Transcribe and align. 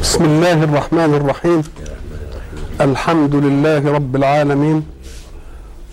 بسم 0.00 0.24
الله 0.24 0.64
الرحمن 0.64 1.14
الرحيم. 1.14 1.62
الحمد 2.80 3.34
لله 3.34 3.92
رب 3.92 4.16
العالمين. 4.16 4.86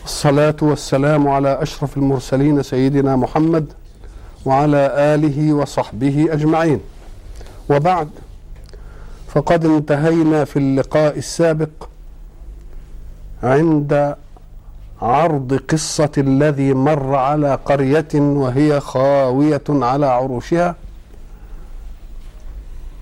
الصلاة 0.06 0.56
والسلام 0.62 1.28
على 1.28 1.62
أشرف 1.62 1.98
المرسلين 1.98 2.64
سيدنا 2.64 3.16
محمد 3.16 3.66
وعلى 4.46 4.92
آله 5.16 5.54
وصحبه 5.54 6.28
أجمعين. 6.30 6.80
وبعد 7.70 8.10
فقد 9.28 9.66
انتهينا 9.66 10.46
في 10.46 10.60
اللقاء 10.60 11.18
السابق 11.18 11.90
عند 13.44 14.16
عرض 15.02 15.60
قصة 15.70 16.12
الذي 16.18 16.74
مر 16.74 17.16
على 17.16 17.60
قرية 17.66 18.14
وهي 18.14 18.80
خاوية 18.80 19.64
على 19.70 20.06
عروشها. 20.06 20.76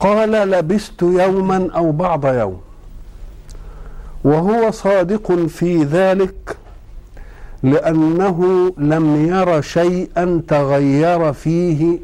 قال 0.00 0.30
لبثت 0.30 1.02
يوما 1.02 1.68
أو 1.76 1.92
بعض 1.92 2.26
يوم. 2.26 2.60
وهو 4.24 4.70
صادق 4.70 5.32
في 5.32 5.84
ذلك 5.84 6.56
لأنه 7.62 8.72
لم 8.78 9.28
ير 9.28 9.60
شيئا 9.60 10.42
تغير 10.48 11.32
فيه 11.32 11.98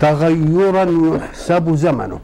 تغيرا 0.00 1.16
يحسب 1.16 1.74
زمنه. 1.74 2.18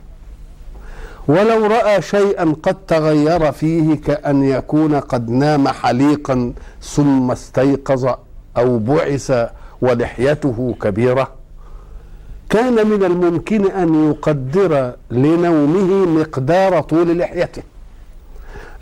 ولو 1.28 1.66
رأى 1.66 2.02
شيئا 2.02 2.55
قد 2.62 2.77
تغير 2.88 3.52
فيه 3.52 3.94
كأن 3.94 4.44
يكون 4.44 4.94
قد 4.94 5.30
نام 5.30 5.68
حليقا 5.68 6.52
ثم 6.83 7.30
استيقظ 7.30 8.14
أو 8.56 8.78
بعث 8.78 9.48
ولحيته 9.83 10.74
كبيرة. 10.83 11.39
كان 12.50 12.86
من 12.86 13.04
الممكن 13.04 13.70
أن 13.70 14.10
يقدر 14.10 14.94
لنومه 15.10 16.06
مقدار 16.06 16.80
طول 16.80 17.18
لحيته 17.18 17.62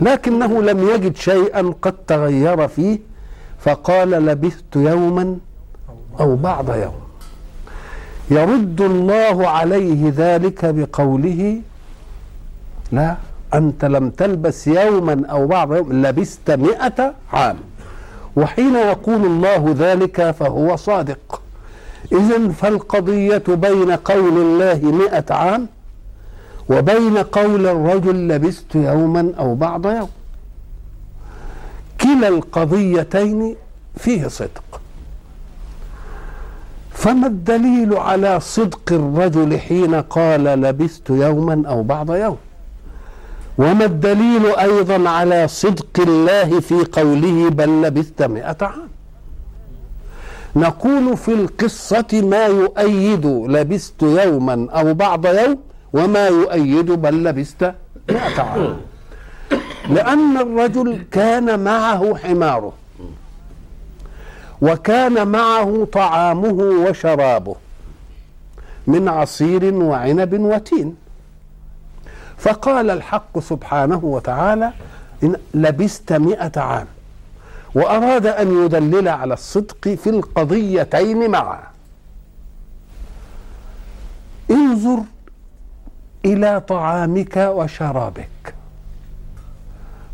لكنه 0.01 0.61
لم 0.61 0.89
يجد 0.89 1.15
شيئا 1.15 1.73
قد 1.81 1.93
تغير 2.07 2.67
فيه 2.67 2.99
فقال 3.59 4.09
لبثت 4.09 4.75
يوما 4.75 5.37
أو 6.19 6.35
بعض 6.35 6.75
يوم. 6.75 6.99
يرد 8.31 8.81
الله 8.81 9.47
عليه 9.47 10.13
ذلك 10.17 10.65
بقوله 10.65 11.61
لا 12.91 13.17
أنت 13.53 13.85
لم 13.85 14.09
تلبس 14.09 14.67
يوما 14.67 15.25
أو 15.31 15.47
بعض 15.47 15.73
يوم 15.75 15.93
لبست 16.05 16.51
مئة 16.51 17.13
عام 17.33 17.57
وحين 18.35 18.75
يقول 18.75 19.25
الله 19.25 19.75
ذلك 19.77 20.31
فهو 20.31 20.75
صادق. 20.75 21.41
إذا 22.11 22.49
فالقضية 22.49 23.43
بين 23.47 23.91
قول 23.91 24.37
الله 24.37 24.79
مئة 24.83 25.33
عام 25.33 25.67
وبين 26.69 27.17
قول 27.17 27.67
الرجل 27.67 28.27
لبست 28.27 28.75
يوما 28.75 29.33
أو 29.39 29.55
بعض 29.55 29.85
يوم. 29.85 30.09
كلا 32.01 32.27
القضيتين 32.27 33.55
فيه 33.97 34.27
صدق. 34.27 34.81
فما 36.91 37.27
الدليل 37.27 37.93
على 37.93 38.39
صدق 38.39 38.91
الرجل 38.91 39.59
حين 39.59 39.95
قال 39.95 40.43
لبست 40.43 41.09
يوما 41.09 41.63
أو 41.67 41.83
بعض 41.83 42.11
يوم؟ 42.11 42.37
وما 43.57 43.85
الدليل 43.85 44.45
أيضا 44.45 45.09
على 45.09 45.47
صدق 45.47 45.99
الله 45.99 46.59
في 46.59 46.85
قوله 46.91 47.49
بل 47.49 47.81
لبثت 47.81 48.21
مئة 48.21 48.57
عام؟ 48.61 48.88
نقول 50.55 51.17
في 51.17 51.33
القصة 51.33 52.07
ما 52.13 52.45
يؤيد 52.45 53.25
لبست 53.25 54.03
يوما 54.03 54.67
أو 54.71 54.93
بعض 54.93 55.25
يوم 55.25 55.57
وما 55.93 56.27
يؤيد 56.27 56.91
بل 56.91 57.23
لبست 57.23 57.73
مئة 58.09 58.41
عام 58.41 58.77
لأن 59.89 60.37
الرجل 60.37 61.05
كان 61.11 61.59
معه 61.59 62.15
حماره 62.15 62.73
وكان 64.61 65.27
معه 65.27 65.87
طعامه 65.93 66.53
وشرابه 66.87 67.55
من 68.87 69.09
عصير 69.09 69.73
وعنب 69.73 70.39
وتين. 70.39 70.95
فقال 72.37 72.89
الحق 72.89 73.39
سبحانه 73.39 73.99
وتعالى 74.03 74.71
إن 75.23 75.35
لبست 75.53 76.13
مئة 76.13 76.61
عام. 76.61 76.87
وأراد 77.75 78.25
أن 78.25 78.65
يدلل 78.65 79.07
على 79.07 79.33
الصدق 79.33 79.89
في 79.89 80.09
القضيتين 80.09 81.31
معا. 81.31 81.59
انظر 84.51 84.99
إلى 86.25 86.61
طعامك 86.67 87.37
وشرابك. 87.37 88.53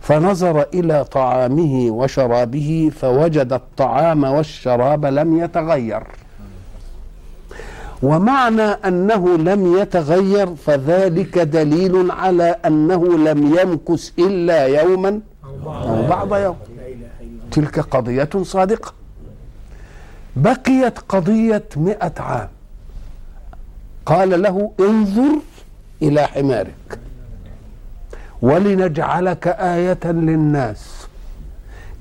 فنظر 0.01 0.65
إلى 0.73 1.03
طعامه 1.03 1.91
وشرابه 1.91 2.91
فوجد 3.01 3.53
الطعام 3.53 4.23
والشراب 4.23 5.05
لم 5.05 5.39
يتغير. 5.39 6.03
ومعنى 8.03 8.61
أنه 8.61 9.37
لم 9.37 9.77
يتغير 9.77 10.55
فذلك 10.55 11.37
دليل 11.39 12.11
على 12.11 12.55
أنه 12.65 13.17
لم 13.17 13.55
يمكث 13.59 14.11
إلا 14.19 14.65
يوما 14.65 15.19
أو 15.65 16.07
بعض 16.07 16.35
يوم. 16.35 16.55
تلك 17.51 17.79
قضية 17.79 18.29
صادقة. 18.43 18.93
بقيت 20.35 20.99
قضية 20.99 21.63
مئة 21.75 22.13
عام. 22.19 22.49
قال 24.05 24.41
له 24.41 24.71
انظر 24.79 25.39
إلى 26.01 26.23
حمارك 26.27 26.99
ولنجعلك 28.41 29.47
آية 29.47 29.99
للناس. 30.05 31.07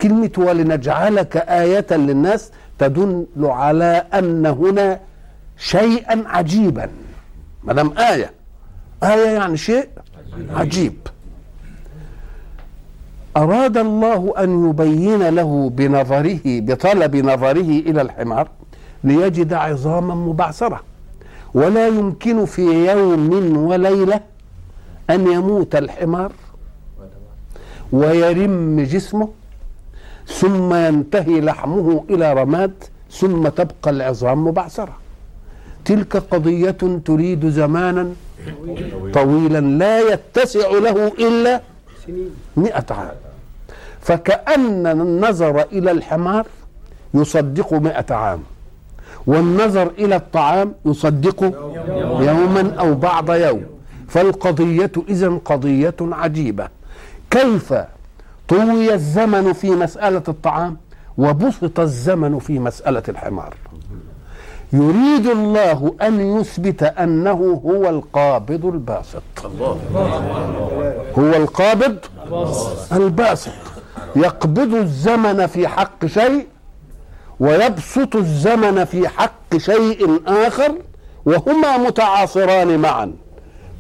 كلمة 0.02 0.30
ولنجعلك 0.36 1.36
آية 1.36 1.86
للناس 1.90 2.50
تدل 2.78 3.26
على 3.38 4.06
أن 4.14 4.46
هنا 4.46 5.00
شيئا 5.58 6.24
عجيبا. 6.26 6.90
ما 7.64 7.72
دام 7.72 7.98
آية. 7.98 8.30
آية 9.02 9.30
يعني 9.30 9.56
شيء 9.56 9.88
عجيب. 10.50 10.94
أراد 13.36 13.76
الله 13.76 14.34
أن 14.38 14.70
يبين 14.70 15.28
له 15.28 15.70
بنظره 15.70 16.40
بطلب 16.44 17.16
نظره 17.16 17.70
إلى 17.88 18.02
الحمار 18.02 18.48
ليجد 19.04 19.52
عظاما 19.52 20.14
مبعثرة. 20.14 20.80
ولا 21.54 21.88
يمكن 21.88 22.44
في 22.44 22.90
يوم 22.90 23.56
وليلة 23.56 24.20
أن 25.10 25.32
يموت 25.32 25.76
الحمار 25.76 26.32
ويرم 27.92 28.80
جسمه 28.80 29.28
ثم 30.26 30.74
ينتهي 30.74 31.40
لحمه 31.40 32.04
إلى 32.10 32.32
رماد 32.32 32.74
ثم 33.10 33.48
تبقى 33.48 33.90
العظام 33.90 34.44
مبعثرة. 34.46 34.96
تلك 35.84 36.16
قضية 36.16 36.82
تريد 37.04 37.48
زمانا 37.48 38.12
طويلا 39.14 39.60
لا 39.60 40.12
يتسع 40.12 40.68
له 40.70 41.08
إلا 41.08 41.60
مئة 42.56 42.86
عام. 42.90 43.14
فكأن 44.04 44.86
النظر 44.86 45.64
إلى 45.72 45.90
الحمار 45.90 46.46
يصدق 47.14 47.72
مئة 47.72 48.14
عام 48.14 48.42
والنظر 49.26 49.90
إلى 49.98 50.16
الطعام 50.16 50.72
يصدق 50.84 51.42
يوما 52.20 52.74
أو 52.78 52.94
بعض 52.94 53.30
يوم. 53.30 53.62
فالقضية 54.08 54.92
إذا 55.08 55.40
قضية 55.44 55.94
عجيبة. 56.00 56.68
كيف 57.30 57.74
طوي 58.48 58.94
الزمن 58.94 59.52
في 59.52 59.70
مسألة 59.70 60.22
الطعام 60.28 60.76
وبسط 61.18 61.80
الزمن 61.80 62.38
في 62.38 62.58
مسألة 62.58 63.02
الحمار؟ 63.08 63.54
يريد 64.72 65.26
الله 65.26 65.94
أن 66.02 66.40
يثبت 66.40 66.82
أنه 66.82 67.60
هو 67.66 67.88
القابض 67.88 68.66
الباسط. 68.66 69.22
هو 71.18 71.32
القابض 71.36 71.98
الباسط. 72.92 73.73
يقبض 74.16 74.74
الزمن 74.74 75.46
في 75.46 75.68
حق 75.68 76.06
شيء 76.06 76.46
ويبسط 77.40 78.16
الزمن 78.16 78.84
في 78.84 79.08
حق 79.08 79.56
شيء 79.56 80.20
آخر 80.26 80.74
وهما 81.24 81.76
متعاصران 81.76 82.78
معا. 82.78 83.12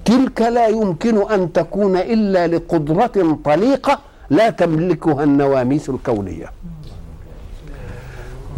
تلك 0.04 0.40
لا 0.40 0.66
يمكن 0.66 1.30
أن 1.32 1.52
تكون 1.52 1.96
إلا 1.96 2.46
لقدرة 2.46 3.38
طليقة 3.44 3.98
لا 4.30 4.50
تملكها 4.50 5.24
النواميس 5.24 5.88
الكونية. 5.88 6.46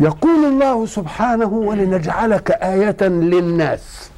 يقول 0.01 0.45
الله 0.45 0.87
سبحانه 0.87 1.53
ولنجعلك 1.53 2.51
آية 2.51 3.03
للناس. 3.03 4.11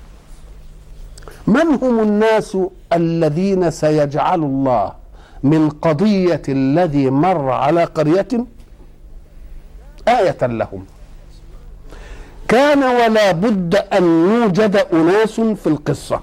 من 1.47 1.67
هم 1.83 2.01
الناس 2.01 2.59
الذين 2.93 3.71
سيجعل 3.71 4.43
الله 4.43 4.93
من 5.43 5.71
قضية 5.71 6.43
الذي 6.49 7.11
مر 7.11 7.51
على 7.51 7.85
قرية 7.85 8.29
آية 10.09 10.47
لهم. 10.47 10.85
كان 12.49 12.83
ولا 12.83 13.33
بد 13.33 13.75
أن 13.77 14.05
يوجد 14.05 14.77
أناس 14.93 15.41
في 15.41 15.67
القصة. 15.67 16.21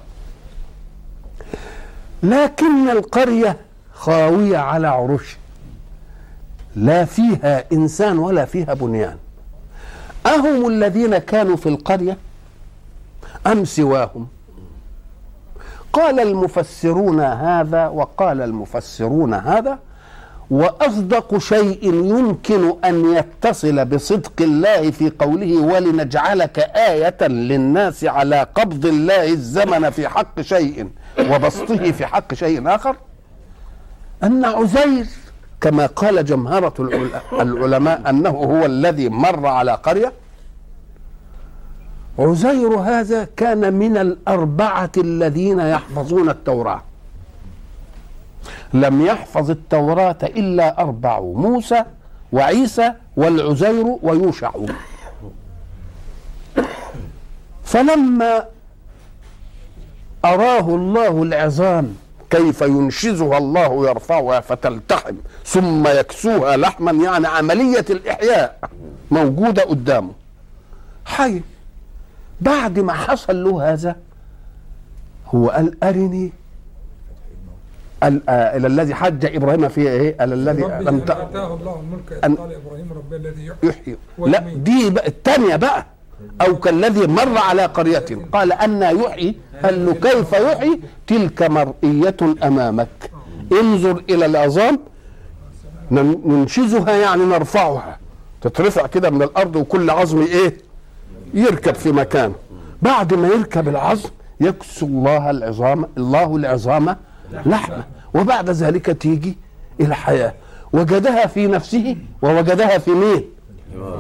لكن 2.24 2.90
القرية 2.90 3.58
خاوية 3.94 4.58
على 4.58 4.88
عروش. 4.88 5.38
لا 6.76 7.06
فيها 7.06 7.64
إنسان 7.74 8.18
ولا 8.18 8.46
فيها 8.46 8.74
بنيان. 8.74 9.18
أهم 10.26 10.68
الذين 10.68 11.18
كانوا 11.18 11.56
في 11.56 11.70
القرية 11.70 12.18
أم 13.48 13.66
سواهم؟ 13.66 14.28
قال 15.96 16.20
المفسرون 16.20 17.22
هذا 17.22 17.88
وقال 17.88 18.42
المفسرون 18.42 19.34
هذا 19.34 19.80
وأصدق 20.52 21.38
شيء 21.38 21.94
يمكن 21.94 22.74
أن 22.86 23.16
يتصل 23.16 23.86
بصدق 23.86 24.42
الله 24.42 24.92
في 24.92 25.10
قوله 25.20 25.58
ولنجعلك 25.58 26.60
آية 26.60 27.28
للناس 27.28 28.04
على 28.04 28.48
قبض 28.56 28.86
الله 28.86 29.28
الزمن 29.28 29.90
في 29.90 30.08
حق 30.08 30.42
شيء 30.42 30.90
وبسطه 31.20 31.92
في 31.92 32.06
حق 32.06 32.34
شيء 32.34 32.76
آخر؟ 32.76 32.96
أن 34.24 34.46
عزير 34.46 35.06
كما 35.62 35.86
قال 35.86 36.26
جمهرة 36.26 36.74
العلماء 37.34 38.10
أنه 38.10 38.30
هو 38.30 38.66
الذي 38.66 39.10
مر 39.10 39.48
على 39.48 39.72
قرية 39.72 40.12
عزير 42.20 42.76
هذا 42.76 43.28
كان 43.38 43.74
من 43.74 43.98
الأربعة 43.98 44.92
الذين 44.98 45.60
يحفظون 45.60 46.30
التوراة. 46.30 46.82
لم 48.74 49.06
يحفظ 49.06 49.50
التوراة 49.52 50.18
إلا 50.24 50.82
أربع 50.82 51.20
موسى 51.20 51.84
وعيسى 52.32 52.94
والعزير 53.18 53.98
ويوشع. 54.02 54.52
فلما 57.64 58.46
أراه 60.26 60.76
الله 60.76 61.24
العظام 61.24 61.96
كيف 62.30 62.62
ينشزها 62.62 63.38
الله 63.38 63.90
يرفعها 63.90 64.40
فتلتحم 64.40 65.16
ثم 65.46 65.88
يكسوها 65.88 66.58
لحما 66.58 66.92
يعني 66.92 67.28
عملية 67.28 67.86
الإحياء 67.90 68.60
موجودة 69.12 69.64
قدامه. 69.64 70.12
حي. 71.06 71.42
بعد 72.42 72.80
ما 72.80 72.94
حصل 72.94 73.44
له 73.44 73.74
هذا 73.74 73.96
هو 75.28 75.50
قال 75.50 75.84
أرني 75.84 76.34
آه، 78.04 78.58
إلى 78.58 78.68
الذي 78.68 78.96
حج 78.96 79.26
إبراهيم 79.36 79.70
فيه 79.70 79.90
إيه؟ 79.90 80.24
إلى 80.24 80.34
الذي 80.36 80.62
لم 80.62 80.96
اتاه 80.98 81.54
الله 81.54 81.80
الملك 81.80 82.24
أن 82.26 82.36
قال 82.36 82.54
إبراهيم 82.54 82.94
ربي 82.94 83.16
الذي 83.16 83.52
يحيي 83.64 83.98
لا 84.18 84.40
دي 84.56 84.90
بقى 84.90 85.08
الثانية 85.08 85.56
بقى. 85.56 85.86
أو 86.42 86.56
كالذي 86.56 87.08
مر 87.08 87.38
على 87.38 87.66
قرية. 87.66 88.06
قال 88.34 88.54
أن 88.54 88.82
يحيي 88.82 89.36
قال 89.64 89.86
له 89.86 89.94
كيف 89.94 90.34
يحيي؟ 90.34 90.80
تلك 91.08 91.42
مرئية 91.42 92.16
أمامك. 92.44 93.12
انظر 93.52 94.04
إلى 94.10 94.26
العظام. 94.26 94.80
ننشزها 95.92 96.92
يعني 96.92 97.24
نرفعها. 97.26 98.00
تترفع 98.42 98.88
كده 98.88 99.10
من 99.10 99.22
الأرض 99.24 99.56
وكل 99.56 99.90
عظم 99.90 100.22
إيه؟ 100.22 100.58
يركب 101.34 101.76
في 101.76 101.92
مكانه 101.92 102.36
بعد 102.82 103.14
ما 103.14 103.28
يركب 103.28 103.68
العظم 103.68 104.10
يكسو 104.42 104.86
الله 104.86 105.30
العظام 105.30 105.86
الله 105.98 106.36
العظام 106.36 106.96
لحمه. 107.46 107.84
وبعد 108.14 108.50
ذلك 108.50 109.02
تيجي 109.02 109.38
الحياة 109.82 110.34
وجدها 110.74 111.28
في 111.28 111.48
نفسه 111.48 111.98
ووجدها 112.22 112.78
في 112.78 112.92
مين؟ 112.92 113.24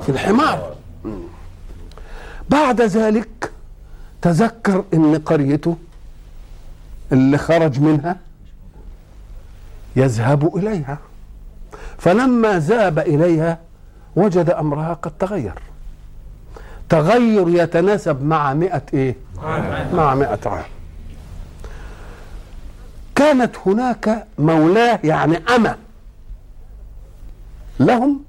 في 0.01 0.10
الحمار. 0.10 0.75
بعد 2.50 2.81
ذلك 2.81 3.51
تذكر 4.22 4.83
إن 4.94 5.18
قريته 5.18 5.75
اللي 7.12 7.38
خرج 7.38 7.80
منها 7.80 8.18
يذهب 9.95 10.57
إليها. 10.57 10.98
فلما 11.98 12.60
ذهب 12.60 13.00
إليها 13.00 13.60
وجد 14.16 14.50
أمرها 14.50 14.94
قد 14.94 15.12
تغير. 15.19 15.54
تغير 16.89 17.49
يتناسب 17.49 18.23
مع 18.23 18.53
مئة 18.53 18.81
إيه؟ 18.93 19.15
مع 19.93 20.15
مئة 20.15 20.39
عام. 20.45 20.63
كانت 23.15 23.55
هناك 23.65 24.27
مولاه 24.39 24.99
يعني 25.03 25.37
أمة. 25.55 25.75
لهم 27.79 28.23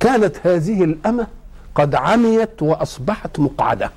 كانت 0.00 0.36
هذه 0.46 0.84
الأمة 0.84 1.26
قد 1.74 1.94
عميت 1.94 2.62
وأصبحت 2.62 3.40
مقعدة. 3.40 3.90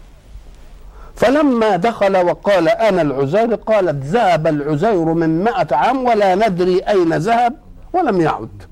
فلما 1.15 1.75
دخل 1.75 2.17
وقال 2.17 2.69
أنا 2.69 3.01
العزير 3.01 3.55
قالت 3.55 4.05
ذهب 4.05 4.47
العزير 4.47 5.05
من 5.05 5.43
مائة 5.43 5.75
عام 5.75 6.05
ولا 6.05 6.35
ندري 6.35 6.79
أين 6.79 7.13
ذهب 7.13 7.53
ولم 7.93 8.21
يعد. 8.21 8.63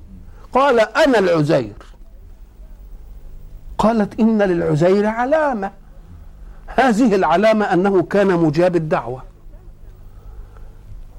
قال 0.54 0.80
أنا 0.80 1.20
العزير. 1.20 1.74
قالت 3.80 4.20
إن 4.20 4.42
للعزير 4.42 5.06
علامة. 5.06 5.72
هذه 6.68 7.16
العلامة 7.16 7.74
أنه 7.74 8.04
كان 8.04 8.28
مجاب 8.28 8.76
الدعوة. 8.76 9.24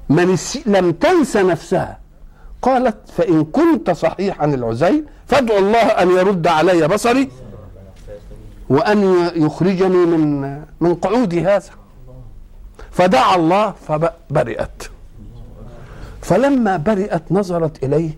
من 0.08 0.38
لم 0.66 0.92
تنس 0.92 1.36
نفسها. 1.36 1.98
قالت 2.62 2.96
فإن 3.16 3.44
كنت 3.44 3.90
صحيحا 3.90 4.44
العزير 4.44 5.04
فادعو 5.26 5.58
الله 5.58 5.78
أن 5.78 6.10
يرد 6.10 6.46
علي 6.46 6.88
بصري 6.88 7.30
وأن 8.68 9.30
يخرجني 9.36 10.06
من 10.06 10.52
من 10.80 10.94
قعودي 10.94 11.40
هذا. 11.46 11.70
فدعا 12.90 13.36
الله 13.36 13.74
فبرئت 13.88 14.90
فلما 16.22 16.76
برئت 16.76 17.22
نظرت 17.30 17.84
إليه 17.84 18.10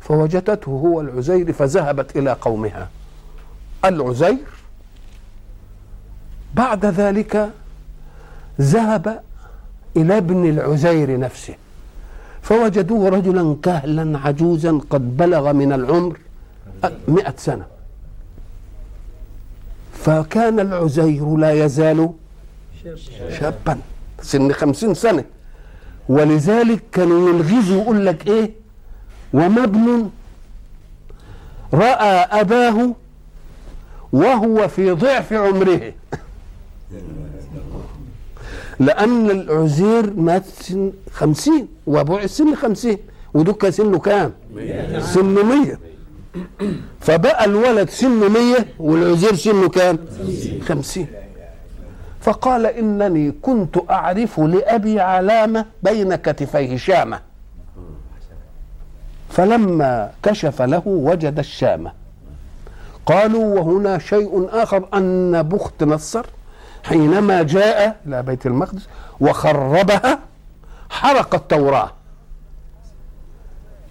فوجدته 0.00 0.70
هو 0.70 1.00
العزير 1.00 1.52
فذهبت 1.52 2.16
إلى 2.16 2.32
قومها. 2.32 2.88
العزير. 3.84 4.46
بعد 6.54 6.86
ذلك 6.86 7.50
ذهب 8.60 9.20
إلى 9.96 10.16
ابن 10.16 10.48
العزير 10.48 11.18
نفسه 11.18 11.54
فوجدوه 12.42 13.08
رجلا 13.08 13.56
كهلا 13.62 14.18
عجوزا 14.18 14.80
قد 14.90 15.16
بلغ 15.16 15.52
من 15.52 15.72
العمر 15.72 16.18
مئة 17.08 17.34
سنة. 17.36 17.66
فكان 19.94 20.60
العزير 20.60 21.36
لا 21.36 21.64
يزال 21.64 22.10
شابا 23.30 23.78
سن 24.22 24.52
خمسين 24.52 24.94
سنة. 24.94 25.24
ولذلك 26.08 26.82
كانوا 26.92 27.28
يلغزوا 27.28 27.82
يقول 27.82 28.06
لك 28.06 28.26
إيه؟ 28.26 28.50
وما 29.32 29.64
ابن 29.64 30.10
رأى 31.74 32.40
أباه 32.40 32.94
وهو 34.14 34.68
في 34.68 34.90
ضعف 34.90 35.32
عمره. 35.32 35.92
لأن 38.80 39.30
العزير 39.30 40.12
مات 40.16 40.46
سن 40.46 40.92
خمسين 41.12 41.68
وابوع 41.86 42.26
سن 42.26 42.54
خمسين 42.54 42.98
ودك 43.34 43.68
سنه 43.68 43.98
كام؟ 43.98 44.32
سن 44.98 45.24
مية. 45.24 45.78
فبقى 47.00 47.44
الولد 47.44 47.90
سنه 47.90 48.28
مية 48.28 48.66
والعزير 48.78 49.34
سنه 49.34 49.68
كام؟ 49.68 49.98
خمسين. 50.68 51.06
فقال 52.20 52.66
إنني 52.66 53.32
كنت 53.42 53.76
أعرف 53.90 54.40
لأبي 54.40 55.00
علامة 55.00 55.66
بين 55.82 56.14
كتفيه 56.14 56.76
شامة 56.76 57.20
فلما 59.30 60.10
كشف 60.22 60.62
له 60.62 60.82
وجد 60.86 61.38
الشامة. 61.38 62.03
قالوا 63.06 63.60
وهنا 63.60 63.98
شيء 63.98 64.48
آخر 64.52 64.88
أن 64.94 65.42
بخت 65.42 65.82
نصر 65.82 66.26
حينما 66.84 67.42
جاء 67.42 67.96
إلى 68.06 68.22
بيت 68.22 68.46
المقدس 68.46 68.88
وخربها 69.20 70.18
حرق 70.90 71.34
التوراة. 71.34 71.92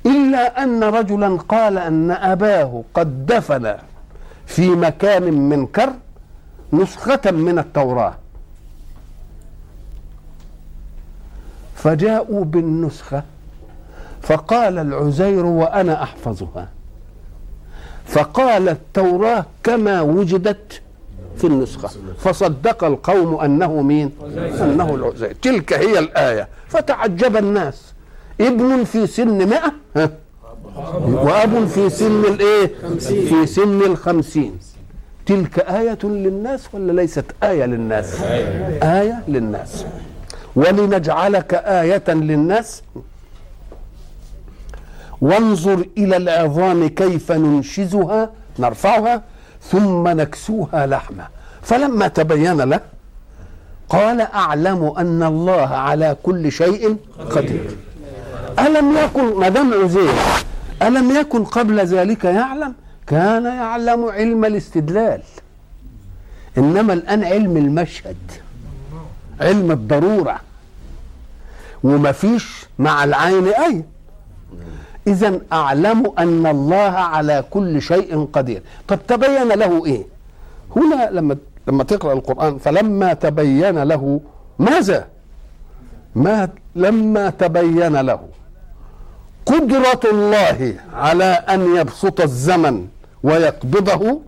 إلا 0.06 0.64
أن 0.64 0.84
رجلا 0.84 1.38
قال 1.38 1.78
أن 1.78 2.12
أباه 2.12 2.84
قد 2.94 3.26
دفن 3.26 3.78
في 4.46 4.70
مكان 4.70 5.34
من 5.34 5.66
كر 5.68 5.94
نسخة 6.74 7.32
من 7.32 7.60
التوراة. 7.60 8.16
فجاءوا 11.76 12.46
بالنسخة 12.46 13.24
فقال 14.22 14.78
العزير 14.78 15.46
وأنا 15.46 16.04
أحفظها. 16.04 16.68
فقال 18.14 18.70
التوراة 18.70 19.46
كما 19.64 20.02
وجدت 20.02 20.82
في 21.38 21.48
النسخة. 21.48 21.90
فصدق 22.20 22.84
القوم 22.84 23.40
أنه 23.40 23.82
مين؟ 23.82 24.12
أنه 24.62 24.96
العزير 24.96 25.36
تلك 25.42 25.74
هي 25.74 26.00
الآية. 26.00 26.48
فتعجب 26.68 27.38
الناس. 27.38 27.94
ابن 28.42 28.84
في 28.84 29.08
سن 29.08 29.50
مئة؟ 29.50 29.74
وأب 31.06 31.66
في 31.68 31.90
سن 31.90 32.24
الإيه؟ 32.26 32.72
في 33.00 33.46
سن 33.46 33.82
الخمسين. 33.82 34.58
تلك 35.26 35.60
آية 35.60 36.00
للناس 36.04 36.62
ولا 36.74 36.92
ليست 36.92 37.26
آية 37.44 37.66
للناس؟ 37.66 38.22
آية 38.84 39.24
للناس. 39.28 39.86
ولنجعلك 40.56 41.54
آية 41.54 42.04
للناس؟ 42.08 42.82
وانظر 45.24 45.86
إلى 45.98 46.18
العظام 46.18 46.88
كيف 46.88 47.32
ننشزها 47.32 48.30
نرفعها 48.60 49.22
ثم 49.72 50.08
نكسوها 50.08 50.86
لحمة 50.88 51.28
فلما 51.62 52.08
تبين 52.08 52.62
له 52.62 52.80
قال 53.90 54.22
أعلم 54.22 54.94
أن 54.98 55.24
الله 55.24 55.68
على 55.68 56.18
كل 56.24 56.52
شيء 56.52 56.98
قدير. 57.30 57.76
ألم 58.60 58.98
يكن 58.98 59.40
ما 59.40 59.50
دام 59.50 59.74
عزير 59.74 60.14
ألم 60.82 61.12
يكن 61.12 61.44
قبل 61.44 61.80
ذلك 61.80 62.24
يعلم؟ 62.24 62.74
كان 63.08 63.46
يعلم 63.46 64.06
علم 64.06 64.46
الاستدلال. 64.46 65.22
إنما 66.58 66.94
الآن 66.94 67.24
علم 67.24 67.58
المشهد 67.58 68.18
علم 69.42 69.72
الضرورة. 69.72 70.40
وما 71.84 72.12
فيش 72.12 72.66
مع 72.80 73.04
العين 73.04 73.48
أي. 73.48 73.84
إذا 75.08 75.40
أعلم 75.54 76.14
أن 76.20 76.46
الله 76.48 76.92
على 77.14 77.44
كل 77.50 77.82
شيء 77.82 78.28
قدير. 78.34 78.62
طب 78.88 79.00
تبين 79.08 79.48
له 79.48 79.86
إيه؟ 79.86 80.04
هنا 80.76 81.10
لما 81.12 81.38
لما 81.68 81.84
تقرأ 81.84 82.14
القرآن 82.14 82.58
فلما 82.58 83.14
تبين 83.14 83.84
له 83.84 84.20
ماذا؟ 84.60 85.08
ما 86.16 86.50
لما 86.76 87.30
تبين 87.30 87.96
له 87.96 88.20
قدرة 89.46 90.00
الله 90.12 90.76
على 90.94 91.24
أن 91.26 91.76
يبسط 91.76 92.22
الزمن 92.22 92.88
ويقبضه 93.24 94.20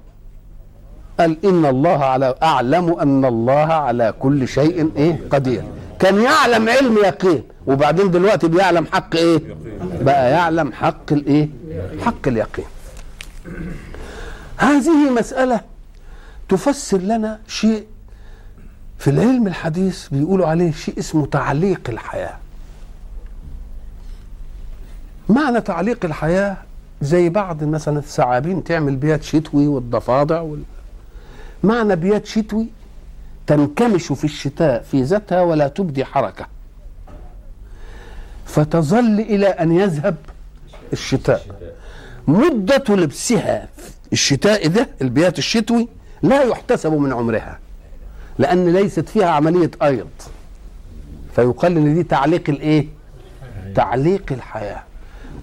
قال 1.20 1.46
إن 1.46 1.66
الله 1.66 2.04
على 2.06 2.36
أعلم 2.44 3.00
أن 3.00 3.26
الله 3.26 3.74
على 3.74 4.14
كل 4.20 4.48
شيء 4.48 4.92
إيه؟ 4.98 5.20
قدير. 5.30 5.64
كان 6.00 6.22
يعلم 6.22 6.70
علم 6.70 6.98
يقين. 6.98 7.44
وبعدين 7.68 8.12
دلوقتي 8.12 8.48
بيعلم 8.48 8.86
حق 8.94 9.16
إيه؟ 9.16 9.42
بقى 10.02 10.32
يعلم 10.32 10.74
حق 10.74 11.12
الإيه؟ 11.12 11.50
حق 12.06 12.28
اليقين. 12.28 12.66
هذه 14.58 15.10
مسألة 15.10 15.60
تفسر 16.50 16.98
لنا 16.98 17.40
شيء 17.48 17.86
في 18.98 19.10
العلم 19.10 19.48
الحديث 19.48 20.08
بيقولوا 20.08 20.48
عليه 20.48 20.72
شيء 20.72 21.00
اسمه 21.00 21.26
تعليق 21.26 21.82
الحياة. 21.90 22.38
معنى 25.30 25.62
تعليق 25.62 26.06
الحياة 26.06 26.58
زي 27.02 27.30
بعض 27.30 27.64
مثلا 27.64 28.00
الثعابين 28.00 28.64
تعمل 28.64 28.96
بيات 28.96 29.24
شتوي 29.24 29.68
والضفادع 29.68 30.42
وال... 30.42 30.62
معنى 31.64 31.96
بيات 31.96 32.26
شتوي 32.26 32.68
تنكمش 33.48 34.08
في 34.08 34.24
الشتاء 34.24 34.82
في 34.82 35.04
ذاتها 35.04 35.42
ولا 35.42 35.68
تبدي 35.68 36.06
حركة. 36.06 36.48
فتظل 38.46 39.20
إلى 39.20 39.48
أن 39.48 39.72
يذهب 39.72 40.16
الشتاء. 40.94 41.46
مدة 42.28 42.84
لبسها 42.90 43.68
الشتاء 44.14 44.68
ده 44.68 44.90
البيات 45.02 45.38
الشتوي 45.38 45.88
لا 46.24 46.42
يحتسب 46.42 46.94
من 46.94 47.14
عمرها 47.14 47.60
لأن 48.40 48.74
ليست 48.74 49.10
فيها 49.10 49.28
عملية 49.30 49.72
أيض. 49.84 50.10
فيقال 51.36 51.78
إن 51.78 51.94
دي 51.94 52.04
تعليق 52.04 52.50
الإيه؟ 52.50 52.88
تعليق 53.76 54.32
الحياة. 54.32 54.84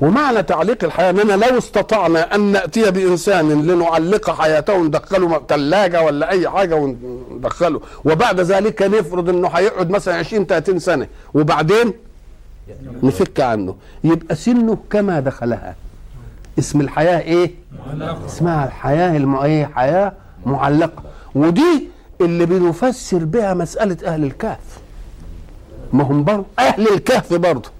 ومعنى 0.02 0.42
تعليق 0.42 0.84
الحياة 0.84 1.10
أننا 1.10 1.32
لو 1.32 1.58
استطعنا 1.58 2.34
أن 2.34 2.40
نأتي 2.40 2.90
بإنسان 2.90 3.66
لنعلق 3.66 4.30
حياته 4.30 4.74
وندخله 4.74 5.40
ثلاجة 5.48 6.02
ولا 6.02 6.30
أي 6.30 6.50
حاجة 6.50 6.74
وندخله 6.76 7.80
وبعد 8.04 8.40
ذلك 8.40 8.82
نفرض 8.82 9.28
أنه 9.28 9.48
هيقعد 9.48 9.90
مثلا 9.90 10.14
20 10.14 10.46
30 10.46 10.78
سنة 10.78 11.06
وبعدين 11.34 11.92
نفك 13.02 13.40
عنه. 13.40 13.76
يبقى 14.04 14.34
سنه 14.36 14.78
كما 14.90 15.20
دخلها. 15.20 15.74
اسم 16.58 16.80
الحياة 16.80 17.20
إيه؟ 17.20 17.50
اسمها 18.26 18.64
الحياة 18.66 19.16
الم... 19.16 19.36
إيه؟ 19.36 19.66
حياة 19.74 20.12
معلقة. 20.46 21.02
ودي 21.34 21.88
اللي 22.20 22.46
بنفسر 22.46 23.18
بها 23.24 23.54
مسألة 23.54 23.96
أهل 24.04 24.24
الكهف. 24.24 24.78
ما 25.92 26.04
هم 26.04 26.24
برضه 26.24 26.44
أهل 26.58 26.88
الكهف 26.88 27.34
برضه. 27.34 27.70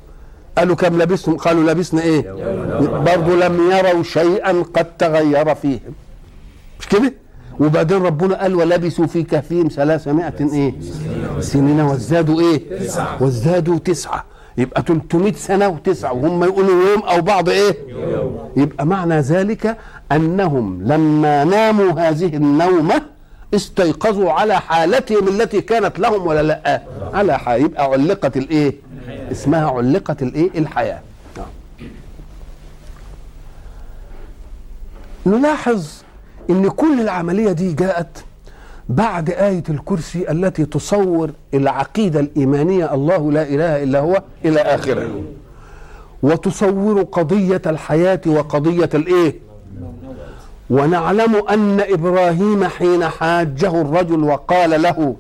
قالوا 0.59 0.77
كم 0.77 1.03
لبستم 1.03 1.37
قالوا 1.37 1.73
لبسنا 1.73 2.03
إيه؟ 2.03 2.33
برضو 2.81 3.35
لم 3.35 3.71
يروا 3.71 4.03
شيئا 4.03 4.63
قد 4.75 4.97
تغير 4.97 5.55
فيهم. 5.55 5.93
مش 6.81 6.89
كده؟ 6.89 7.13
وبعدين 7.61 8.03
ربنا 8.03 8.43
قال 8.43 8.55
ولبسوا 8.55 9.07
في 9.07 9.23
كهفهم 9.23 9.69
ثلاثمائة 9.69 10.35
إيه؟ 10.53 10.75
سنين. 11.41 11.81
وازدادوا 11.81 12.41
إيه؟ 12.41 12.63
وازدادوا 13.21 13.79
تسعة. 13.79 14.25
يبقى 14.59 14.83
300 14.83 15.33
سنة 15.33 15.69
وتسعة. 15.69 16.13
وهم 16.13 16.45
يقولوا 16.45 16.91
يوم 16.91 17.03
أو 17.03 17.21
بعض 17.21 17.49
إيه؟ 17.49 17.77
يبقى 18.57 18.87
معنى 18.87 19.21
ذلك 19.21 19.77
أنهم 20.13 20.83
لما 20.83 21.45
ناموا 21.45 21.93
هذه 22.01 22.37
النومة 22.37 23.03
استيقظوا 23.55 24.33
على 24.33 24.61
حالتهم 24.61 25.29
التي 25.29 25.61
كانت 25.61 25.99
لهم 25.99 26.27
ولا 26.27 26.43
لأ؟ 26.43 26.83
على 27.15 27.39
حال. 27.39 27.61
يبقى 27.63 27.85
علقت 27.85 28.37
الإيه؟ 28.37 28.75
اسمها 29.33 29.71
علقت 29.71 30.23
الايه؟ 30.23 30.51
الحياة. 30.59 31.01
نلاحظ 35.27 35.87
إن 36.51 36.69
كل 36.69 37.01
العملية 37.01 37.53
دي 37.53 37.73
جاءت 37.73 38.25
بعد 38.89 39.31
آية 39.31 39.63
الكرسي 39.69 40.31
التي 40.31 40.65
تصور 40.65 41.31
العقيدة 41.55 42.21
الإيمانية 42.21 42.95
الله 42.95 43.33
لا 43.33 43.43
إله 43.43 43.83
إلا 43.83 43.99
هو 44.01 44.23
إلى 44.45 44.61
آخره. 44.61 45.23
وتصور 46.23 47.03
قضية 47.03 47.63
الحياة 47.67 48.21
وقضية 48.27 48.91
الإيه؟ 48.95 49.35
ونعلم 50.71 51.35
أن 51.51 51.81
إبراهيم 51.81 52.65
حين 52.65 53.09
حاجة 53.09 53.81
الرجل 53.81 54.25
وقال 54.25 54.83
له 54.83 55.17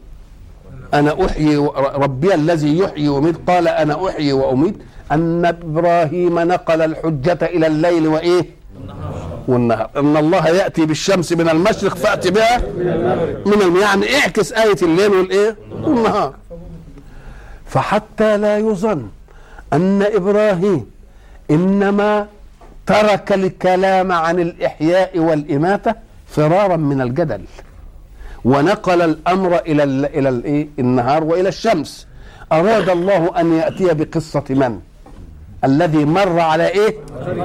أنا 0.95 1.27
أحيي 1.27 1.57
ربي 1.77 2.35
الذي 2.35 2.79
يحيي 2.79 3.09
ويميت. 3.09 3.37
قال 3.49 3.69
أنا 3.69 4.09
أحيي 4.09 4.33
وأميت. 4.33 4.75
أن 5.13 5.45
إبراهيم 5.45 6.39
نقل 6.39 6.83
الحجة 6.83 7.39
إلى 7.43 7.67
الليل 7.67 8.07
وإيه؟ 8.07 8.47
والنهار. 9.49 9.91
إن 9.97 10.17
الله 10.17 10.49
يأتي 10.49 10.87
بالشمس 10.87 11.33
من 11.33 11.49
المشرق 11.49 11.97
فأتي 11.97 12.31
بها 12.31 12.59
من. 13.47 13.77
يعني 13.77 14.17
اعكس 14.17 14.53
آية 14.53 14.77
الليل 14.83 15.11
والإيه؟ 15.11 15.57
والنهار. 15.83 16.35
فحتى 17.67 18.37
لا 18.37 18.59
يظن 18.59 19.09
أن 19.73 20.03
إبراهيم 20.03 20.91
إنما 21.51 22.27
ترك 22.87 23.33
الكلام 23.33 24.13
عن 24.13 24.41
الإحياء 24.41 25.19
والإماتة 25.19 25.95
فرارا 26.29 26.77
من 26.77 27.01
الجدل. 27.01 27.41
ونقل 28.45 29.03
الأمر 29.03 29.57
إلى 29.59 29.83
ال 29.83 30.05
إلى 30.07 30.29
الايه 30.29 30.69
النهار 30.79 31.25
وإلى 31.25 31.49
الشمس. 31.49 32.07
أراد 32.53 32.89
الله 32.89 33.41
أن 33.41 33.53
يأتي 33.53 33.95
بقصة 33.95 34.45
من؟ 34.51 34.81
الذي 35.65 36.05
مر 36.05 36.41
على 36.41 36.69
إيه؟ 36.69 36.97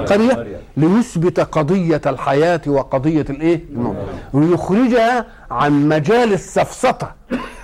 قرية. 0.06 0.60
ليثبت 0.77 1.39
قضية 1.39 2.01
الحياة 2.06 2.62
وقضية 2.68 3.25
الايه 3.30 3.62
النوم 3.70 3.98
ويخرجها 4.34 5.25
عن 5.51 5.89
مجال 5.89 6.34
السفسطة 6.34 7.16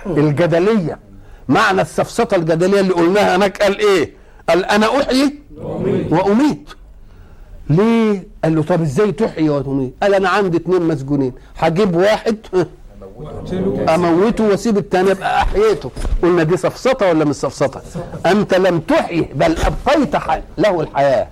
الجدلية. 0.06 0.98
معنى 1.48 1.82
السفسطة 1.82 2.34
الجدلية 2.34 2.80
اللي 2.80 2.92
قلناها 2.92 3.36
هناك 3.36 3.62
قال 3.62 3.78
إيه؟ 3.78 4.12
قال 4.48 4.64
أنا 4.64 4.86
أحيي 5.02 5.38
وأميت. 6.10 6.68
ليه؟ 7.70 8.26
قال 8.44 8.54
له 8.54 8.62
طب 8.62 8.82
إزاي 8.82 9.12
تحيي 9.12 9.48
وتميت؟ 9.48 9.94
قال 10.02 10.14
أنا 10.14 10.28
عندي 10.28 10.56
اتنين 10.56 10.82
مسجونين. 10.82 11.32
هجيب 11.58 11.96
واحد؟ 11.96 12.36
أموته 13.94 14.44
وأسيب 14.48 14.78
الثاني 14.78 15.12
ابقى 15.12 15.42
احييته 15.42 15.90
قلنا 16.22 16.42
دي 16.42 16.56
سفسطه 16.56 17.08
ولا 17.08 17.24
مش 17.24 17.34
سفسطه 17.36 17.82
أنت 18.26 18.54
لم 18.54 18.80
تحيي 18.80 19.28
بل 19.34 19.56
أبقيت 19.66 20.16
له 20.58 20.80
الحياة. 20.80 21.26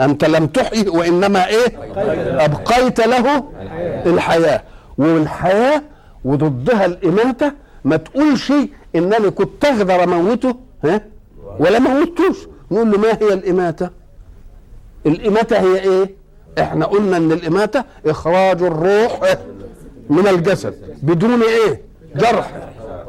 أنت 0.00 0.24
لم 0.24 0.46
تحيي 0.46 0.88
وإنما 0.88 1.46
إيه؟ 1.46 1.66
أبقيت 2.44 3.00
له 3.00 3.44
الحياة. 4.06 4.62
والحياة 4.98 5.82
وضدها 6.24 6.84
الإماتة 6.84 7.52
ما 7.84 7.96
تقولش 7.96 8.52
إنني 8.96 9.30
كنت 9.30 9.64
أقدر 9.64 10.04
أموته 10.04 10.54
ها؟ 10.84 11.00
ولا 11.58 11.78
موتوش 11.78 12.36
نقول 12.70 12.90
له 12.92 12.98
ما 12.98 13.08
هي 13.22 13.32
الإماتة؟ 13.32 13.90
الإماتة 15.06 15.58
هي 15.60 15.80
إيه؟ 15.80 16.10
إحنا 16.58 16.86
قلنا 16.86 17.16
إن 17.16 17.32
الإماتة 17.32 17.84
إخراج 18.06 18.62
الروح. 18.62 19.20
من 20.10 20.28
الجسد 20.28 20.74
بدون 21.02 21.42
إيه؟ 21.42 21.80
جرح. 22.16 22.52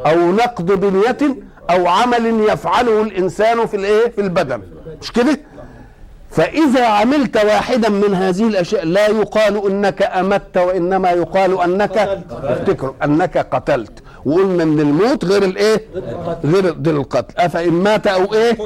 أو 0.06 0.32
نقض 0.32 0.72
بنية 0.72 1.36
أو 1.70 1.88
عمل 1.88 2.26
يفعله 2.50 3.02
الإنسان 3.02 3.66
في 3.66 3.78
الإيه؟ 3.78 4.08
في 4.10 4.22
البدن. 4.22 4.62
مش 5.02 5.12
كده؟ 5.12 5.40
فإذا 6.32 6.86
عملت 6.86 7.38
واحدا 7.38 7.90
من 7.90 8.14
هذه 8.14 8.48
الأشياء 8.48 8.86
لا 8.86 9.08
يقال 9.08 9.68
أنك 9.72 10.02
أمت 10.04 10.58
وإنما 10.58 11.12
يقال 11.12 11.62
أنك 11.62 11.98
افتكر 12.44 12.94
أنك 13.04 13.38
قتلت. 13.38 13.92
وقلنا 14.26 14.64
إن 14.64 14.80
الموت 14.80 15.26
غير 15.26 15.44
الإيه؟ 15.44 15.82
غير 16.46 16.76
غير 16.86 16.96
القتل. 16.96 17.34
أفإن 17.38 17.74
مات 17.74 18.08
أو 18.08 18.34
إيه؟ 18.34 18.58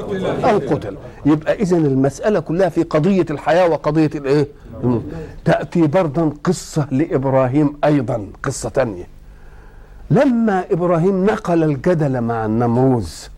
أو 0.44 0.58
قتل. 0.58 0.96
يبقى 1.26 1.54
اذا 1.54 1.76
المسألة 1.76 2.40
كلها 2.40 2.68
في 2.68 2.82
قضية 2.82 3.26
الحياة 3.30 3.68
وقضية 3.68 4.10
الإيه؟ 4.14 4.48
تأتي 5.44 5.86
برضا 5.86 6.32
قصة 6.44 6.86
لإبراهيم 6.90 7.76
أيضا 7.84 8.26
قصة 8.42 8.68
تانية. 8.68 9.08
لما 10.10 10.64
إبراهيم 10.70 11.26
نقل 11.26 11.64
الجدل 11.64 12.20
مع 12.20 12.44
النمروز 12.44 13.28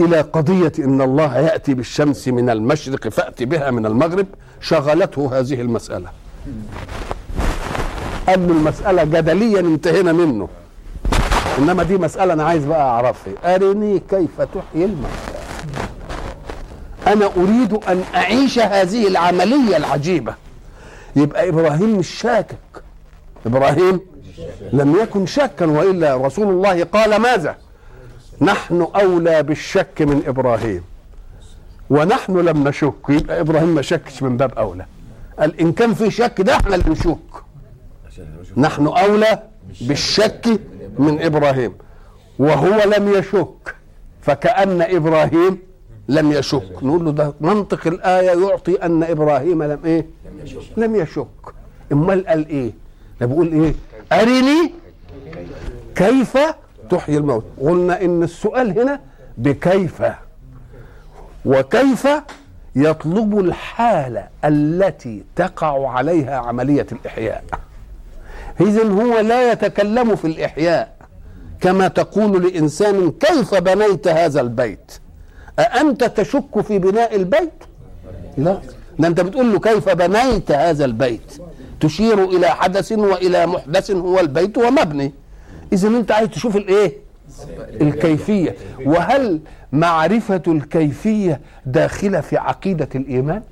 إلى 0.00 0.20
قضية 0.20 0.72
إن 0.78 1.00
الله 1.00 1.38
يأتي 1.38 1.74
بالشمس 1.74 2.28
من 2.28 2.50
المشرق 2.50 3.08
فأت 3.08 3.42
بها 3.42 3.70
من 3.70 3.86
المغرب 3.86 4.26
شغلته 4.60 5.38
هذه 5.38 5.60
المسألة. 5.60 6.08
قال 8.28 8.48
له 8.48 8.52
المسألة 8.52 9.04
جدليا 9.04 9.60
انتهينا 9.60 10.12
منه. 10.12 10.48
إنما 11.58 11.82
دي 11.82 11.98
مسألة 11.98 12.32
أنا 12.32 12.44
عايز 12.44 12.64
بقى 12.64 12.80
أعرفها. 12.80 13.54
أرني 13.54 14.02
كيف 14.10 14.40
تحيي 14.40 14.84
الموتى 14.84 15.32
أنا 17.06 17.26
أريد 17.36 17.72
أن 17.72 18.02
أعيش 18.14 18.58
هذه 18.58 19.08
العملية 19.08 19.76
العجيبة. 19.76 20.34
يبقى 21.16 21.48
إبراهيم 21.48 21.98
مش 21.98 22.08
شاكك. 22.08 22.56
إبراهيم 23.46 24.00
لم 24.72 24.96
يكن 25.02 25.26
شكا 25.26 25.66
وإلا 25.66 26.16
رسول 26.16 26.48
الله 26.48 26.84
قال 26.84 27.16
ماذا؟ 27.16 27.56
نحن 28.40 28.86
أولى 28.96 29.42
بالشك 29.42 30.02
من 30.02 30.22
إبراهيم. 30.26 30.82
ونحن 31.90 32.36
لم 32.36 32.68
نشك. 32.68 32.94
يبقى 33.08 33.40
إبراهيم 33.40 33.68
ما 33.74 33.82
شكش 33.82 34.22
من 34.22 34.36
باب 34.36 34.52
أولى. 34.58 34.86
قال 35.38 35.60
إن 35.60 35.72
كان 35.72 35.94
في 35.94 36.10
شك 36.10 36.40
ده 36.40 36.56
إحنا 36.56 36.74
اللي 36.74 36.90
نشك. 36.90 37.18
نحن 38.56 38.86
أولى 38.86 39.42
بالشك 39.80 40.60
من 40.98 41.22
إبراهيم. 41.22 41.74
وهو 42.38 42.82
لم 42.96 43.08
يشك. 43.14 43.74
فكأن 44.22 44.82
إبراهيم 44.82 45.58
لم 46.08 46.32
يشك. 46.32 46.82
نقول 46.82 47.04
له 47.04 47.12
ده 47.12 47.34
منطق 47.40 47.86
الآية 47.86 48.48
يعطي 48.48 48.74
أن 48.74 49.02
إبراهيم 49.02 49.62
لم 49.62 49.78
إيه؟ 49.84 50.06
لم 50.76 50.96
يشك. 50.96 51.26
أمال 51.92 52.26
قال 52.26 52.48
إيه؟ 52.48 52.72
ده 53.20 53.26
بيقول 53.26 53.52
إيه؟ 53.52 53.74
أرني 54.12 54.72
كيف 55.94 56.38
تحيي 56.90 57.18
الموت 57.18 57.44
قلنا 57.60 58.04
إن 58.04 58.22
السؤال 58.22 58.78
هنا 58.78 59.00
بكيف. 59.38 60.02
وكيف 61.44 62.08
يطلب 62.76 63.38
الحاله 63.38 64.28
التي 64.44 65.24
تقع 65.36 65.88
عليها 65.90 66.36
عملية 66.36 66.86
الإحياء. 66.92 67.44
اذا 68.60 68.84
هو 68.84 69.18
لا 69.18 69.52
يتكلم 69.52 70.16
في 70.16 70.24
الإحياء 70.24 70.96
كما 71.60 71.88
تقول 71.88 72.42
لإنسان 72.46 73.10
كيف 73.10 73.54
بنيت 73.54 74.08
هذا 74.08 74.40
البيت. 74.40 74.92
أأنت 75.58 76.04
تشك 76.04 76.60
في 76.60 76.78
بناء 76.78 77.16
البيت؟ 77.16 77.52
لا. 78.38 78.58
ده 78.98 79.08
أنت 79.08 79.20
بتقول 79.20 79.52
له 79.52 79.58
كيف 79.58 79.88
بنيت 79.88 80.50
هذا 80.52 80.84
البيت؟ 80.84 81.32
تشير 81.80 82.24
إلى 82.24 82.48
حدث 82.48 82.92
وإلى 82.92 83.46
محدث 83.46 83.90
هو 83.90 84.20
البيت 84.20 84.58
ومبني. 84.58 85.12
اذا 85.72 85.88
أنت 85.88 86.12
عايز 86.12 86.28
تشوف 86.28 86.56
الإيه؟ 86.56 86.92
الكيفية. 87.80 88.56
وهل 88.86 89.40
معرفة 89.72 90.42
الكيفية 90.46 91.40
داخلة 91.66 92.20
في 92.20 92.36
عقيدة 92.36 92.88
الإيمان؟ 92.94 93.42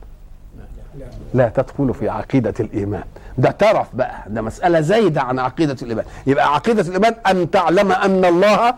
لا 1.34 1.48
تدخل 1.48 1.94
في 1.94 2.08
عقيدة 2.08 2.54
الإيمان. 2.60 3.04
ده 3.38 3.50
ترف 3.50 3.86
بقى. 3.94 4.24
ده 4.28 4.42
مسألة 4.42 4.80
زايدة 4.80 5.20
عن 5.22 5.38
عقيدة 5.38 5.76
الإيمان. 5.82 6.04
يبقى 6.26 6.54
عقيدة 6.54 6.82
الإيمان 6.82 7.14
أن 7.26 7.50
تعلم 7.50 7.92
أن 7.92 8.24
الله 8.24 8.74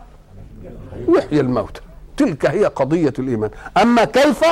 يحيي 1.16 1.40
الموتى. 1.40 1.80
تلك 2.16 2.46
هي 2.46 2.64
قضية 2.64 3.12
الإيمان. 3.18 3.50
أما 3.82 4.04
كيف؟ 4.04 4.44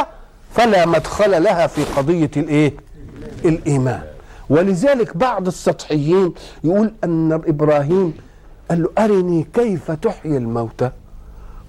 فلا 0.54 0.86
مدخل 0.86 1.42
لها 1.42 1.66
في 1.66 1.84
قضية 1.84 2.30
الإيه؟ 2.36 2.72
الإيمان. 3.44 4.02
ولذلك 4.50 5.16
بعض 5.16 5.46
السطحيين 5.46 6.34
يقول 6.64 6.92
أن 7.04 7.32
إبراهيم 7.32 8.14
قال 8.70 8.82
له 8.82 8.88
أرني 8.98 9.46
كيف 9.54 9.90
تحيي 9.90 10.36
الموتى؟ 10.36 10.90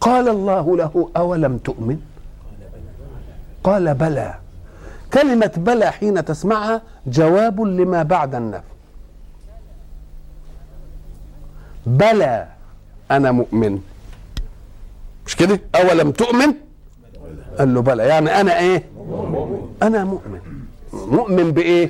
قال 0.01 0.29
الله 0.29 0.77
له 0.77 1.09
أولم 1.17 1.57
تؤمن؟ 1.57 1.99
قال 3.63 3.93
بلى. 3.93 4.33
كلمة 5.13 5.51
بلى 5.57 5.91
حين 5.91 6.25
تسمعها 6.25 6.81
جواب 7.07 7.61
لما 7.61 8.03
بعد 8.03 8.35
النفي. 8.35 8.63
بلى 11.85 12.47
أنا 13.11 13.31
مؤمن. 13.31 13.81
مش 15.25 15.35
كده؟ 15.35 15.61
أولم 15.75 16.11
تؤمن؟ 16.11 16.53
قال 17.59 17.73
له 17.73 17.81
بلى. 17.81 18.03
يعني 18.03 18.41
أنا 18.41 18.59
إيه؟ 18.59 18.83
أنا 19.83 20.03
مؤمن. 20.03 20.39
مؤمن 20.93 21.51
بإيه؟ 21.51 21.89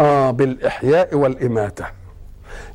آه 0.00 0.30
بالإحياء 0.30 1.14
والإماتة. 1.14 1.84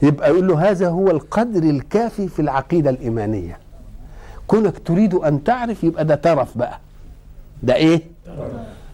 يبقى 0.01 0.29
يقول 0.29 0.47
له 0.47 0.69
هذا 0.71 0.89
هو 0.89 1.11
القدر 1.11 1.63
الكافي 1.63 2.27
في 2.27 2.41
العقيدة 2.41 2.89
الإيمانية. 2.89 3.59
كونك 4.47 4.77
تريد 4.87 5.13
أن 5.13 5.43
تعرف 5.43 5.83
يبقى 5.83 6.05
ده 6.05 6.15
ترف 6.15 6.57
بقى. 6.57 6.79
ده 7.63 7.75
إيه؟ 7.75 8.01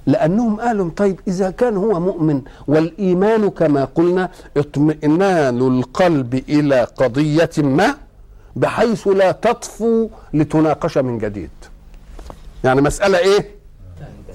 لأنهم 0.06 0.60
قالوا 0.62 0.90
طيب 0.98 1.20
إذا 1.28 1.50
كان 1.52 1.78
هو 1.78 2.00
مؤمن 2.00 2.42
والإيمان 2.68 3.50
كما 3.50 3.86
قلنا 3.86 4.30
اطمئنان 4.58 5.58
القلب 5.58 6.44
إلى 6.50 6.84
قضية 6.84 7.50
ما 7.58 7.96
بحيث 8.56 9.08
لا 9.08 9.32
تطفو 9.32 10.10
لتناقش 10.34 10.98
من 10.98 11.18
جديد. 11.18 11.50
يعني 12.64 12.82
مسألة 12.82 13.18
إيه؟ 13.18 13.50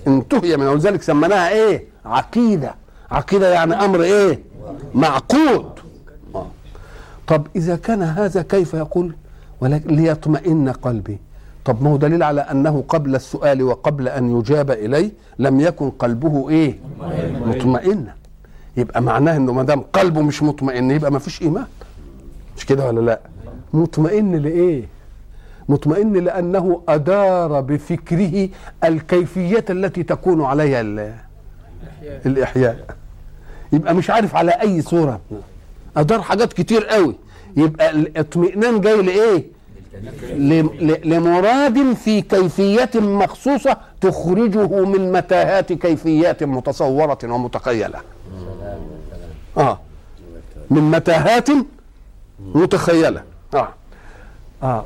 انتهي 0.06 0.56
من 0.56 0.66
ولذلك 0.66 1.02
سميناها 1.02 1.48
إيه؟ 1.48 1.84
عقيدة. 2.04 2.74
عقيدة 3.10 3.52
يعني 3.52 3.74
أمر 3.74 4.02
إيه؟ 4.02 4.42
معقود. 4.94 5.70
طب 7.26 7.46
إذا 7.56 7.76
كان 7.76 8.02
هذا 8.02 8.42
كيف 8.42 8.74
يقول؟ 8.74 9.14
ولكن 9.60 9.96
ليطمئن 9.96 10.68
قلبي. 10.68 11.18
طب 11.64 11.82
ما 11.82 11.90
هو 11.90 11.96
دليل 11.96 12.22
على 12.22 12.40
أنه 12.40 12.84
قبل 12.88 13.14
السؤال 13.14 13.62
وقبل 13.62 14.08
أن 14.08 14.38
يجاب 14.38 14.70
إليه 14.70 15.10
لم 15.38 15.60
يكن 15.60 15.90
قلبه 15.90 16.50
إيه؟ 16.50 16.78
مطمئنا 17.46 18.14
يبقى 18.76 19.02
معناه 19.02 19.36
إنه 19.36 19.52
ما 19.52 19.62
دام 19.62 19.80
قلبه 19.80 20.20
مش 20.22 20.42
مطمئن 20.42 20.90
يبقى 20.90 21.12
ما 21.12 21.18
فيش 21.18 21.42
إيمان. 21.42 21.66
مش 22.56 22.66
كده 22.66 22.86
ولا 22.86 23.00
لا؟ 23.00 23.20
مطمئن 23.74 24.36
لإيه؟ 24.36 24.88
مطمئن 25.68 26.12
لأنه 26.12 26.82
أدار 26.88 27.60
بفكره 27.60 28.48
الكيفية 28.84 29.64
التي 29.70 30.02
تكون 30.02 30.44
عليها 30.44 30.80
الإحياء. 32.26 32.96
يبقى 33.72 33.94
مش 33.94 34.10
عارف 34.10 34.36
على 34.36 34.50
أي 34.50 34.82
صورة. 34.82 35.20
أدار 35.96 36.22
حاجات 36.22 36.52
كتير 36.52 36.86
قوي. 36.86 37.14
يبقى 37.56 37.90
الاطمئنان 37.90 38.80
جاي 38.80 39.02
لإيه؟ 39.02 39.44
لمراد 41.04 41.92
في 41.92 42.20
كيفية 42.20 42.90
مخصوصة 42.94 43.76
تخرجه 44.00 44.84
من 44.84 45.12
متاهات 45.12 45.72
كيفيات 45.72 46.42
متصورة 46.44 47.18
ومتخيلة. 47.24 48.00
آه. 49.56 49.80
من 50.70 50.90
متاهات 50.90 51.48
متخيلة. 52.54 53.22
آه. 53.54 53.68
آه. 54.62 54.84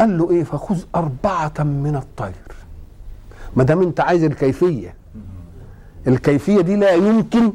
قال 0.00 0.18
له 0.18 0.30
إيه؟ 0.30 0.44
فخذ 0.44 0.78
أربعة 0.94 1.54
من 1.58 1.96
الطير. 1.96 2.32
ما 3.56 3.64
دام 3.64 3.82
أنت 3.82 4.00
عايز 4.00 4.24
الكيفية. 4.24 4.94
الكيفية 6.06 6.60
دي 6.60 6.76
لا 6.76 6.90
يمكن 6.90 7.52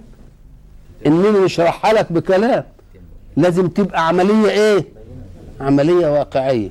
اننا 1.06 1.46
نشرحها 1.46 1.94
لك 1.94 2.12
بكلام. 2.12 2.64
لازم 3.38 3.68
تبقى 3.68 4.08
عملية 4.08 4.50
إيه؟ 4.50 4.86
عملية 5.62 6.08
واقعية. 6.20 6.70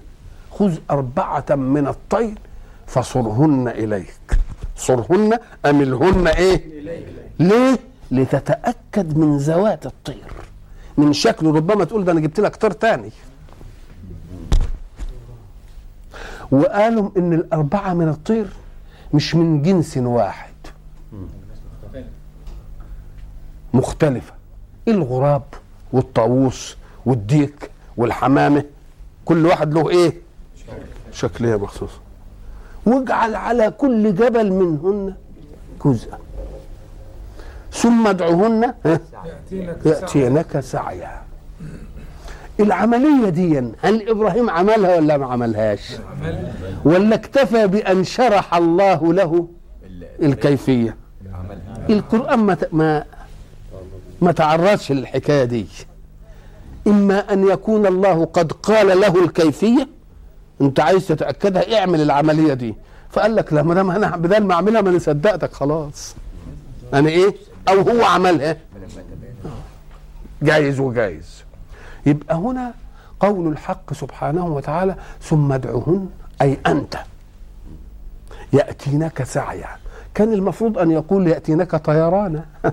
خذ 0.50 0.74
أربعة 0.90 1.44
من 1.50 1.87
الطير 1.87 2.38
فصرهن 2.87 3.68
إليك. 3.68 4.38
صرهن 4.76 5.38
أملهن 5.66 6.26
إيه؟ 6.26 6.64
ليه؟ 7.38 7.78
لتتأكد 8.11 9.16
من 9.16 9.37
ذوات 9.37 9.87
الطير. 9.87 10.33
من 10.96 11.12
شكله. 11.12 11.52
ربما 11.57 11.85
تقول 11.85 12.05
ده 12.05 12.12
أنا 12.12 12.20
جبت 12.20 12.40
لك 12.40 12.57
طير 12.57 12.70
تاني. 12.70 13.11
وقالوا 16.53 17.11
إن 17.17 17.33
الأربعة 17.33 17.95
من 17.95 18.09
الطير 18.09 18.47
مش 19.15 19.35
من 19.35 19.62
جنس 19.62 19.97
واحد. 19.97 20.53
مختلفة. 23.75 24.35
الغراب 24.88 25.43
والطاووس 25.93 26.77
والديك 27.07 27.71
والحمامة 27.97 28.65
كل 29.25 29.47
واحد 29.47 29.75
له 29.75 29.91
إيه؟ 29.91 30.12
شكليه 31.12 31.57
مخصوصه 31.57 31.99
واجعل 32.87 33.35
على 33.35 33.71
كل 33.71 34.15
جبل 34.15 34.53
منهن 34.53 35.15
جزءا. 35.85 36.19
ثم 37.73 38.07
ادعوهن. 38.07 38.75
يأتينك 39.85 40.61
سعيا. 40.61 41.23
العملية 42.61 43.29
دي. 43.29 43.59
هل 43.59 44.09
إبراهيم 44.09 44.51
عملها 44.51 44.97
ولا 44.97 45.17
ما 45.17 45.27
عملهاش؟ 45.27 45.93
عمل 45.93 46.53
ولا 46.85 47.15
اكتفى 47.15 47.67
بأن 47.67 48.05
شرح 48.05 48.55
الله 48.55 49.12
له 49.12 49.49
الكيفية؟ 50.23 50.97
القرآن 51.91 52.38
ما 52.38 52.57
ما 52.73 53.05
ما 54.21 54.33
تعرضش 54.33 54.93
للحكاية 54.93 55.45
دي. 55.45 55.67
إما 56.87 57.33
أن 57.33 57.49
يكون 57.49 57.87
الله 57.87 58.25
قد 58.25 58.53
قال 58.53 59.01
له 59.01 59.25
الكيفية 59.25 59.88
أنت 60.61 60.81
عايز 60.81 61.07
تتأكدها 61.07 61.79
اعمل 61.79 62.01
العملية 62.01 62.55
دي. 62.55 62.75
فقال 63.11 63.37
لك 63.37 63.53
لا 63.53 63.62
ما 63.62 63.75
دام 63.75 63.91
أنا 63.91 64.17
بدل 64.17 64.45
ما 64.45 64.55
أعملها 64.55 64.81
ما 64.81 64.91
أنا 64.91 64.99
صدقتك 64.99 65.53
خلاص. 65.53 66.15
أنا 66.95 67.09
إيه؟ 67.09 67.35
أو 67.69 67.81
هو 67.81 68.05
عملها. 68.05 68.57
جايز 70.43 70.81
وجايز. 70.81 71.43
يبقى 72.07 72.37
هنا 72.37 72.75
قول 73.21 73.53
الحق 73.53 73.93
سبحانه 73.93 74.47
وتعالى 74.47 74.95
ثم 75.21 75.53
ادعهن 75.53 76.09
أي 76.43 76.59
أنت. 76.67 76.97
يأتينك 78.53 79.23
سعيا. 79.23 79.69
كان 80.15 80.33
المفروض 80.33 80.79
أن 80.79 80.91
يقول 80.91 81.29
يأتينك 81.29 81.77
طيرانا. 81.77 82.45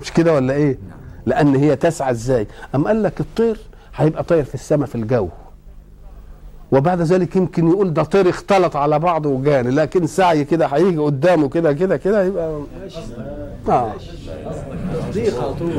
مش 0.00 0.12
كده 0.12 0.34
ولا 0.34 0.52
إيه؟ 0.54 0.78
لأن 1.26 1.56
هي 1.56 1.76
تسعى 1.76 2.10
إزاي؟ 2.10 2.46
أم 2.74 2.86
قال 2.86 3.02
لك 3.02 3.20
الطير 3.20 3.60
هيبقى 3.96 4.24
طاير 4.24 4.44
في 4.44 4.54
السماء 4.54 4.86
في 4.88 4.94
الجو. 4.94 5.28
وبعد 6.72 7.00
ذلك 7.02 7.36
يمكن 7.36 7.68
يقول 7.70 7.94
ده 7.94 8.02
طير 8.02 8.28
اختلط 8.28 8.76
على 8.76 8.98
بعضه 8.98 9.28
وجاني 9.30 9.70
لكن 9.70 10.06
سعي 10.06 10.44
كده 10.44 10.66
هيجي 10.66 10.98
قدامه 10.98 11.48
كده 11.48 11.72
كده 11.72 11.96
كده 11.96 12.24
يبقى 12.24 12.60
آه. 13.68 13.92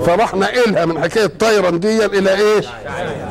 فراح 0.06 0.36
نقلها 0.36 0.86
من 0.86 1.00
حكاية 1.00 1.26
طيرا 1.26 1.70
دي 1.70 2.06
إلى 2.06 2.30
إيه؟ 2.34 2.62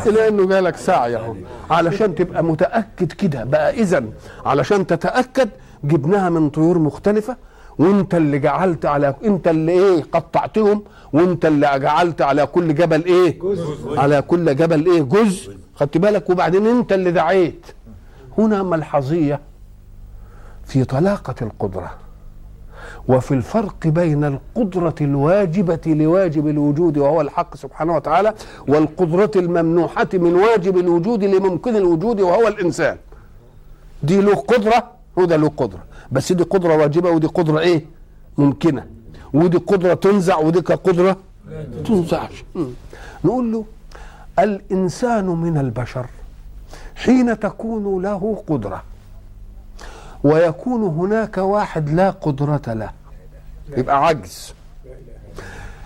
إلى 0.07 0.29
إنه 0.29 0.47
جالك 0.47 0.77
سعي 0.77 1.17
أهو 1.17 1.35
علشان 1.71 2.15
تبقى 2.15 2.45
متأكد 2.45 3.13
كده 3.13 3.45
بقى 3.45 3.71
اذا 3.75 4.05
علشان 4.47 4.87
تتأكد 4.87 5.49
جبناها 5.85 6.31
من 6.31 6.51
طيور 6.51 6.79
مختلفة 6.79 7.37
وأنت 7.79 8.15
اللي 8.15 8.39
جعلت 8.39 8.87
على 8.87 9.15
أنت 9.25 9.49
اللي 9.49 9.73
إيه 9.73 10.03
قطعتهم 10.13 10.83
وأنت 11.13 11.47
اللي 11.47 11.79
جعلت 11.79 12.23
على 12.23 12.47
كل 12.47 12.75
جبل 12.75 13.05
إيه 13.05 13.39
جزء. 13.41 13.99
على 13.99 14.23
كل 14.23 14.57
جبل 14.57 14.87
إيه 14.87 15.03
جزء 15.03 15.57
خدت 15.79 15.99
بالك؟ 15.99 16.31
وبعدين 16.31 16.67
انت 16.67 16.93
اللي 16.93 17.11
دعيت. 17.11 17.67
هنا 18.39 18.63
ملحظية 18.63 19.41
في 20.65 20.85
طلاقة 20.85 21.35
القدرة 21.43 21.91
وفي 23.09 23.35
الفرق 23.35 23.87
بين 23.87 24.25
القدرة 24.25 24.95
الواجبة 25.01 25.81
لواجب 25.87 26.49
الوجود 26.49 26.99
وهو 26.99 27.21
الحق 27.21 27.57
سبحانه 27.57 27.97
وتعالى 27.97 28.35
والقدرة 28.69 29.31
الممنوحة 29.37 30.09
من 30.15 30.35
واجب 30.35 30.79
الوجود 30.79 31.25
لممكن 31.25 31.77
الوجود 31.77 32.21
وهو 32.21 32.49
الإنسان. 32.49 32.97
دي 34.03 34.21
له 34.21 34.35
قدرة 34.35 34.91
وده 35.17 35.37
له 35.37 35.49
قدرة. 35.57 35.85
بس 36.13 36.33
دي 36.33 36.45
قدرة 36.45 36.77
واجبة 36.77 37.11
ودي 37.11 37.27
قدرة 37.27 37.59
إيه؟ 37.59 37.85
ممكنة. 38.39 38.87
ودي 39.35 39.59
قدرة 39.59 39.95
تنزع 39.95 40.39
ودي 40.39 40.59
قدرة 40.59 41.17
تنزعش. 41.85 42.45
نقول 43.25 43.53
له 43.53 43.65
الإنسان 44.39 45.27
من 45.27 45.59
البشر 45.59 46.07
حين 46.97 47.41
تكون 47.41 48.03
له 48.03 48.43
قدرة 48.49 48.83
ويكون 50.25 50.83
هناك 50.83 51.39
واحد 51.39 51.91
لا 51.91 52.11
قدرة 52.11 52.63
له 52.67 52.91
يبقى 53.77 54.07
عجز. 54.07 54.55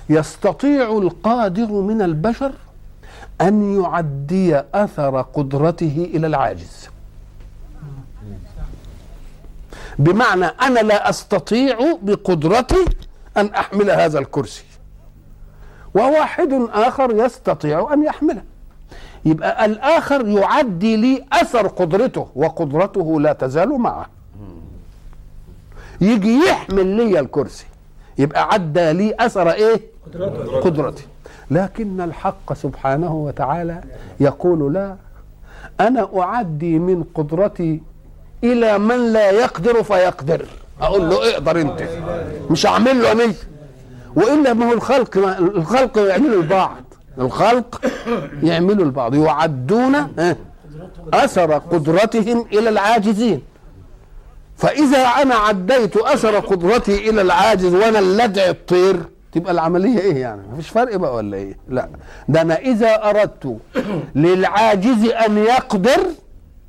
يستطيع 0.08 0.98
القادر 0.98 1.66
من 1.72 2.02
البشر 2.02 2.52
أن 3.40 3.82
يعدي 3.82 4.62
أثر 4.74 5.22
قدرته 5.22 6.10
إلى 6.14 6.26
العاجز. 6.26 6.88
بمعنى 9.98 10.44
أنا 10.44 10.80
لا 10.80 11.10
أستطيع 11.10 11.98
بقدرتي 12.02 12.84
أن 13.36 13.46
أحمل 13.46 13.90
هذا 13.90 14.18
الكرسي. 14.18 14.64
وواحد 15.94 16.68
آخر 16.72 17.24
يستطيع 17.24 17.92
أن 17.92 18.04
يحمله. 18.04 18.42
يبقى 19.24 19.64
الآخر 19.64 20.28
يعدي 20.28 20.96
لي 20.96 21.24
أثر 21.32 21.66
قدرته 21.66 22.26
وقدرته 22.36 23.20
لا 23.20 23.32
تزال 23.32 23.68
معه. 23.68 24.06
يجي 26.00 26.38
يحمل 26.48 26.86
لي 26.86 27.20
الكرسي 27.20 27.66
يبقى 28.18 28.48
عدى 28.52 28.92
لي 28.92 29.14
أثر 29.20 29.50
إيه؟ 29.50 29.80
قدرتي. 30.62 31.06
لكن 31.50 32.00
الحق 32.00 32.52
سبحانه 32.52 33.14
وتعالى 33.14 33.80
يقول 34.20 34.74
لا 34.74 34.96
أنا 35.80 36.08
أعدي 36.18 36.78
من 36.78 37.04
قدرتي 37.14 37.82
إلى 38.44 38.78
من 38.78 39.12
لا 39.12 39.30
يقدر 39.30 39.82
فيقدر. 39.82 40.46
أقول 40.80 41.10
له 41.10 41.32
أقدر 41.34 41.60
أنت. 41.60 41.82
مش 42.50 42.66
أعمل 42.66 43.02
له 43.02 43.12
أنا 43.12 43.34
وإلا 44.16 44.52
ما 44.52 44.68
هو 44.68 44.72
الخلق 44.72 45.16
الخلق 45.38 45.98
يعملوا 45.98 46.42
البعض. 46.42 46.82
الخلق 47.18 47.80
يعملوا 48.42 48.84
البعض. 48.84 49.14
يعدون 49.14 49.96
أثر 51.14 51.52
قدرتهم 51.52 52.46
إلى 52.52 52.68
العاجزين. 52.68 53.42
فإذا 54.56 54.98
أنا 54.98 55.34
عديت 55.34 55.96
أثر 55.96 56.38
قدرتي 56.38 57.10
إلى 57.10 57.22
العاجز 57.22 57.74
وأنا 57.74 57.98
اللي 57.98 58.24
أدعي 58.24 58.50
الطير 58.50 58.96
تبقى 59.32 59.52
العملية 59.52 59.98
إيه 59.98 60.16
يعني؟ 60.16 60.42
مفيش 60.52 60.68
فرق 60.68 60.96
بقى 60.96 61.14
ولا 61.14 61.36
إيه؟ 61.36 61.56
لا. 61.68 61.88
ده 62.28 62.40
أنا 62.42 62.58
إذا 62.58 63.10
أردت 63.10 63.56
للعاجز 64.14 65.04
أن 65.04 65.38
يقدر 65.38 66.00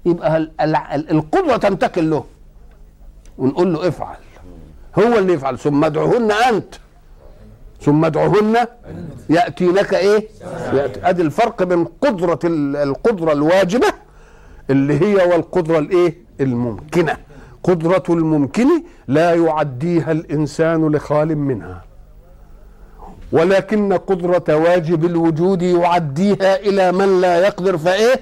يبقى 0.06 0.38
ال- 0.38 0.51
ال- 0.62 0.75
ال- 0.75 1.12
القدرة 1.12 1.58
تنتقل 1.58 2.10
له. 2.10 2.23
ونقول 3.38 3.73
له 3.73 3.88
افعل. 3.88 4.15
هو 4.99 5.17
اللي 5.17 5.34
يفعل. 5.34 5.60
ثم 5.60 5.84
ادعوهن 5.84 6.32
أنت. 6.32 6.75
ثم 7.83 8.05
ادعوهن 8.05 8.55
يأتينك 9.29 9.93
إيه؟ 9.93 10.27
يأتي. 10.73 10.99
أدي 11.09 11.21
الفرق 11.21 11.63
بين 11.63 11.85
قدرة 12.01 12.39
ال- 12.43 12.75
القدرة 12.75 13.31
الواجبة 13.31 13.87
اللي 14.69 15.01
هي 15.01 15.15
والقدرة 15.27 15.79
الإيه؟ 15.79 16.17
الممكنة. 16.41 17.17
قدرة 17.63 18.03
الممكن 18.09 18.67
لا 19.07 19.33
يعديها 19.35 20.11
الإنسان 20.11 20.87
لخال 20.91 21.37
منها. 21.37 21.81
ولكن 23.31 23.93
قدرة 23.93 24.55
واجب 24.55 25.05
الوجود 25.05 25.61
يعديها 25.61 26.55
إلى 26.59 26.91
من 26.91 27.21
لا 27.21 27.37
يقدر 27.39 27.77
فإيه؟ 27.77 28.15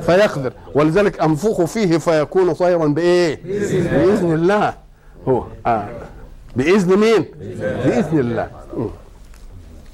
فيقدر. 0.00 0.52
ولذلك 0.74 1.20
أنفخ 1.20 1.64
فيه 1.64 1.98
فيكون 1.98 2.52
طيرا 2.52 2.86
بإيه؟ 2.86 3.40
بإذن 3.44 4.32
الله. 4.34 4.74
هو 5.28 5.44
آه. 5.66 5.88
بإذن 6.56 6.96
مين؟ 6.98 7.24
بإذن 7.84 8.18
الله. 8.18 8.50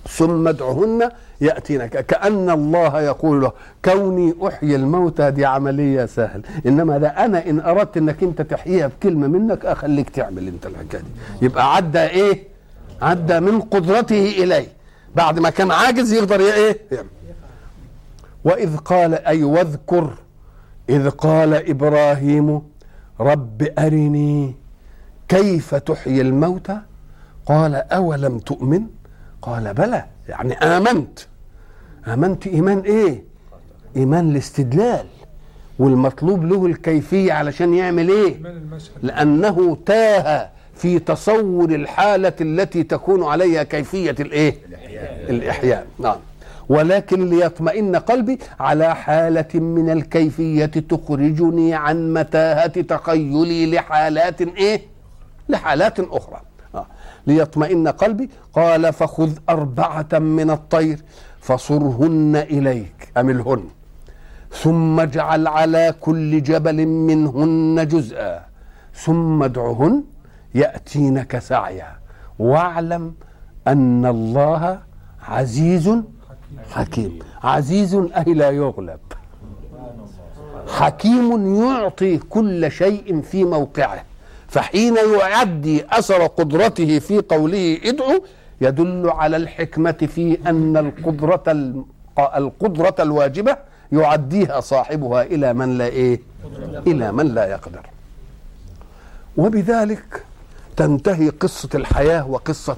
ثم 0.08 0.48
ادعهن 0.48 1.10
يأتينك. 1.40 2.06
كأن 2.06 2.50
الله 2.50 3.00
يقول 3.00 3.40
له 3.40 3.52
كوني 3.84 4.34
أحيي 4.42 4.76
الموتى 4.76 5.30
دي 5.30 5.46
عملية 5.46 6.06
سهل. 6.06 6.42
إنما 6.66 6.98
ده 6.98 7.08
أنا 7.08 7.50
إن 7.50 7.60
أردت 7.60 7.96
إنك 7.96 8.22
أنت 8.22 8.42
تحييها 8.42 8.86
بكلمة 8.86 9.26
منك 9.26 9.66
أخليك 9.66 10.10
تعمل 10.10 10.48
أنت 10.48 10.66
الحكاية 10.66 11.00
دي. 11.00 11.44
يبقى 11.46 11.76
عدى 11.76 12.02
إيه؟ 12.02 12.42
عدى 13.02 13.40
من 13.40 13.60
قدرته 13.60 14.34
إليه. 14.38 14.68
بعد 15.16 15.38
ما 15.38 15.50
كان 15.50 15.70
عاجز 15.70 16.12
يقدر 16.12 16.40
إيه. 16.40 16.78
وإذ 18.44 18.76
قال 18.76 19.14
أي 19.14 19.44
واذكر 19.44 20.10
إذ 20.88 21.10
قال 21.10 21.54
إبراهيم 21.70 22.62
رب 23.20 23.68
أرني 23.78 24.54
كيف 25.28 25.74
تحيي 25.74 26.20
الموتى؟ 26.20 26.78
قال 27.46 27.74
أولم 27.74 28.38
تؤمن؟ 28.38 28.82
قال 29.42 29.74
بلى. 29.74 30.04
يعني 30.28 30.54
آمنت. 30.54 31.18
آمنت 32.06 32.46
إيمان 32.46 32.78
إيه؟ 32.78 33.22
إيمان 33.96 34.30
الاستدلال. 34.30 35.06
والمطلوب 35.78 36.44
له 36.44 36.66
الكيفية 36.66 37.32
علشان 37.32 37.74
يعمل 37.74 38.08
إيه؟ 38.08 38.36
لأنه 39.02 39.76
تاه 39.86 40.48
في 40.74 40.98
تصور 40.98 41.70
الحالة 41.74 42.32
التي 42.40 42.82
تكون 42.82 43.24
عليها 43.24 43.62
كيفية 43.62 44.16
الإيه؟ 44.20 44.56
الإحياء. 45.30 45.86
نعم. 45.98 46.16
ولكن 46.68 47.28
ليطمئن 47.30 47.96
قلبي 47.96 48.38
على 48.60 48.94
حالة 48.94 49.60
من 49.60 49.90
الكيفية 49.90 50.66
تخرجني 50.66 51.74
عن 51.74 52.14
متاهة 52.14 52.80
تخيلي 52.80 53.70
لحالات 53.70 54.40
إيه؟ 54.42 54.82
لحالات 55.48 56.00
أخرى. 56.00 56.36
آه. 56.36 56.51
ليطمئن 57.26 57.88
قلبي؟ 57.88 58.30
قال 58.52 58.92
فخذ 58.92 59.32
أربعة 59.48 60.18
من 60.18 60.50
الطير 60.50 60.98
فصرهن 61.40 62.36
إليك 62.36 63.12
أملهن. 63.16 63.64
ثم 64.50 65.00
اجعل 65.00 65.46
على 65.46 65.94
كل 66.00 66.42
جبل 66.42 66.86
منهن 66.86 67.88
جزءا. 67.88 68.44
ثم 68.94 69.42
ادعهن 69.42 70.04
يأتينك 70.54 71.38
سعيا. 71.38 71.88
واعلم 72.38 73.14
أن 73.68 74.06
الله 74.06 74.78
عزيز 75.28 75.90
حكيم. 76.70 77.18
عزيز 77.42 77.94
أي 77.94 78.34
لا 78.34 78.50
يغلب. 78.50 79.00
حكيم 80.68 81.54
يعطي 81.64 82.18
كل 82.18 82.70
شيء 82.70 83.20
في 83.20 83.44
موقعه. 83.44 84.02
فحين 84.52 84.96
يعدي 85.20 85.84
أثر 85.90 86.26
قدرته 86.26 86.98
في 86.98 87.18
قوله 87.20 87.78
ادعو 87.84 88.24
يدل 88.60 89.10
على 89.10 89.36
الحكمة 89.36 89.92
في 90.14 90.38
أن 90.46 90.76
القدرة 90.76 91.42
القدرة 92.18 92.94
الواجبة 93.00 93.56
يعديها 93.92 94.60
صاحبها 94.60 95.22
إلى 95.22 95.54
من 95.54 95.78
لا 95.78 95.84
إيه؟ 95.86 96.20
إلى 96.86 97.12
من 97.12 97.34
لا 97.34 97.46
يقدر. 97.46 97.86
وبذلك 99.36 100.24
تنتهي 100.76 101.28
قصة 101.28 101.68
الحياة 101.74 102.26
وقصة 102.28 102.76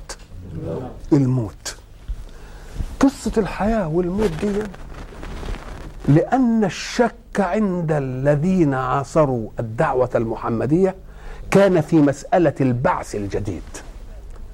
الموت. 1.13 1.77
قصة 3.01 3.33
الحياة 3.39 3.89
والموت 3.89 4.31
دي 4.45 4.53
لأن 6.09 6.65
الشك 6.65 7.15
عند 7.39 7.93
الذين 7.93 8.75
عاصروا 8.75 9.49
الدعوة 9.61 10.11
المحمدية 10.15 10.95
كان 11.55 11.81
في 11.81 11.97
مسألة 11.97 12.55
البعث 12.61 13.15
الجديد. 13.15 13.63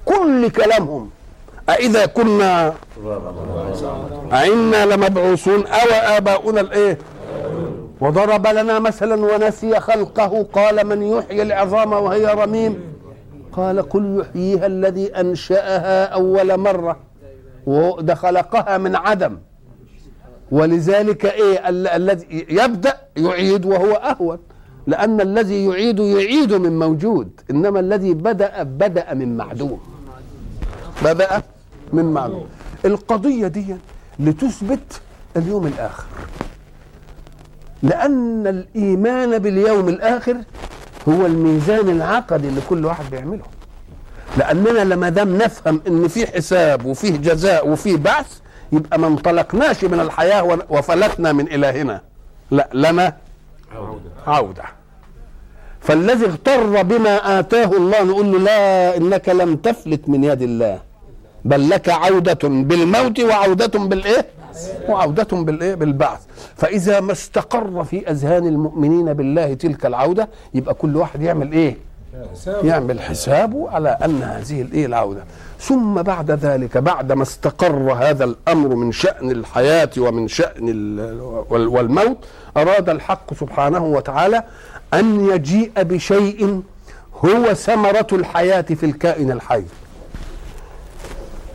كل 0.05 0.49
كلامهم. 0.49 1.09
أإذا 1.69 2.05
كنا 2.05 2.73
أئنا 4.33 4.85
لمبعوثون 4.85 5.67
أو 5.67 6.17
آباؤنا 6.17 6.61
الإيه؟ 6.61 6.97
وضرب 8.01 8.47
لنا 8.47 8.79
مثلا 8.79 9.25
ونسي 9.25 9.79
خلقه. 9.79 10.43
قال 10.53 10.87
من 10.87 11.03
يحيي 11.03 11.41
العظام 11.41 11.93
وهي 11.93 12.25
رميم؟ 12.25 12.81
قال 13.51 13.89
قل 13.89 14.19
يحييها 14.21 14.65
الذي 14.65 15.15
أنشأها 15.19 16.05
أول 16.05 16.57
مرة. 16.57 16.99
وده 17.65 18.15
خلقها 18.15 18.77
من 18.77 18.95
عدم. 18.95 19.37
ولذلك 20.51 21.25
إيه؟ 21.25 21.69
الذي 21.69 22.45
يبدأ 22.49 22.97
يعيد 23.17 23.65
وهو 23.65 23.93
أهون. 23.93 24.39
لأن 24.87 25.21
الذي 25.21 25.65
يعيد 25.65 25.99
يعيد 25.99 26.53
من 26.53 26.79
موجود 26.79 27.41
إنما 27.51 27.79
الذي 27.79 28.13
بدأ 28.13 28.63
بدأ 28.63 29.13
من 29.13 29.37
معدوم. 29.37 29.79
بدأ 31.03 31.41
من 31.93 32.05
معدوم. 32.05 32.45
القضية 32.85 33.47
دي 33.47 33.75
لتثبت 34.19 35.01
اليوم 35.37 35.67
الآخر. 35.67 36.03
لأن 37.83 38.47
الإيمان 38.47 39.39
باليوم 39.39 39.89
الآخر 39.89 40.37
هو 41.09 41.25
الميزان 41.25 41.89
العقدي 41.89 42.47
اللي 42.47 42.61
كل 42.69 42.85
واحد 42.85 43.05
بيعمله. 43.11 43.43
لأننا 44.37 44.79
لما 44.93 45.09
دام 45.09 45.37
نفهم 45.37 45.81
إن 45.87 46.07
في 46.07 46.27
حساب 46.27 46.85
وفيه 46.85 47.17
جزاء 47.17 47.69
وفيه 47.69 47.97
بعث 47.97 48.37
يبقى 48.71 48.99
ما 48.99 49.07
انطلقناش 49.07 49.83
من 49.83 49.99
الحياة 49.99 50.59
وفلتنا 50.69 51.31
من 51.33 51.47
إلهنا. 51.47 52.01
لا 52.51 52.69
لنا 52.73 53.17
عودة, 53.75 54.11
عودة. 54.27 54.63
فالذي 55.81 56.25
اغتر 56.25 56.83
بما 56.83 57.39
آتاه 57.39 57.65
الله 57.77 58.03
نقول 58.03 58.31
له 58.31 58.37
لا 58.39 58.97
إنك 58.97 59.29
لم 59.29 59.55
تفلت 59.55 60.09
من 60.09 60.23
يد 60.23 60.41
الله 60.41 60.79
بل 61.45 61.69
لك 61.69 61.89
عودة 61.89 62.39
بالموت 62.49 63.19
وعودة 63.19 63.79
بالإيه؟ 63.79 64.25
وعودة 64.89 65.27
بالإيه؟ 65.37 65.75
بالبعث 65.75 66.19
فإذا 66.55 66.99
ما 66.99 67.11
استقر 67.11 67.83
في 67.83 68.09
أذهان 68.11 68.47
المؤمنين 68.47 69.13
بالله 69.13 69.53
تلك 69.53 69.85
العودة 69.85 70.29
يبقى 70.53 70.73
كل 70.73 70.97
واحد 70.97 71.21
يعمل 71.21 71.51
إيه؟ 71.51 71.77
يعمل 72.63 72.99
حسابه 73.01 73.69
على 73.69 73.89
أن 74.05 74.21
هذه 74.23 74.61
الإيه 74.61 74.85
العودة 74.85 75.23
ثم 75.61 76.01
بعد 76.01 76.31
ذلك 76.31 76.77
بعد 76.77 77.11
ما 77.11 77.23
استقر 77.23 77.93
هذا 77.93 78.23
الأمر 78.23 78.75
من 78.75 78.91
شأن 78.91 79.31
الحياة 79.31 79.89
ومن 79.97 80.27
شأن 80.27 80.99
والموت 81.49 82.17
أراد 82.57 82.89
الحق 82.89 83.33
سبحانه 83.33 83.83
وتعالى 83.85 84.43
أن 84.93 85.29
يجيء 85.29 85.71
بشيء 85.83 86.61
هو 87.25 87.53
ثمرة 87.53 88.07
الحياة 88.11 88.61
في 88.61 88.85
الكائن 88.85 89.31
الحي. 89.31 89.63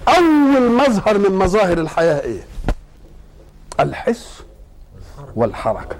أول 0.08 0.72
مظهر 0.72 1.18
من 1.18 1.38
مظاهر 1.38 1.78
الحياة 1.78 2.20
إيه؟ 2.20 2.40
الحس 3.80 4.42
والحركة. 5.36 5.96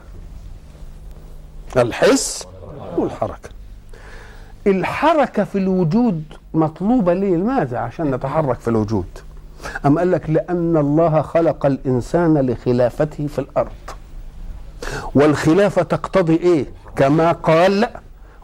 الحس 1.77 2.47
والحركة. 2.97 3.51
الحركة 4.67 5.45
في 5.45 5.59
الوجود 5.59 6.23
مطلوبة 6.57 7.15
ليه 7.15 7.37
لماذا؟ 7.37 7.79
عشان 7.79 8.11
نتحرك 8.11 8.61
في 8.61 8.69
الوجود. 8.69 9.07
أم 9.87 9.99
قال 9.99 10.11
لك 10.11 10.31
لأن 10.31 10.77
الله 10.77 11.23
خلق 11.23 11.67
الإنسان 11.67 12.39
لخلافته 12.39 13.27
في 13.27 13.39
الأرض. 13.39 13.71
والخلافة 15.15 15.83
تقتضي 15.83 16.35
إيه؟ 16.37 16.67
كما 16.97 17.33
قال 17.33 17.89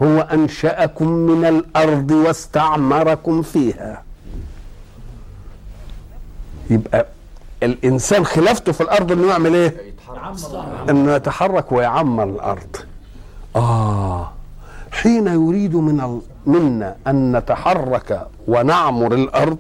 هو 0.03 0.21
أنشأكم 0.21 1.09
من 1.09 1.45
الأرض 1.45 2.11
واستعمركم 2.11 3.43
فيها. 3.43 4.03
يبقى 6.71 7.07
الإنسان 7.63 8.25
خلافته 8.25 8.73
في 8.73 8.81
الأرض 8.81 9.13
إنه 9.13 9.29
يعمل 9.29 9.55
إيه؟ 9.55 9.77
إنه 10.91 11.13
يتحرك 11.13 11.73
ويعمر 11.73 12.25
الأرض. 12.25 12.77
آه. 13.57 14.33
حين 14.93 15.27
يريد 15.27 15.77
من 15.77 16.01
منا 16.47 16.97
أن 17.07 17.37
نتحرك 17.37 18.27
ونعمر 18.49 19.15
الأرض 19.15 19.59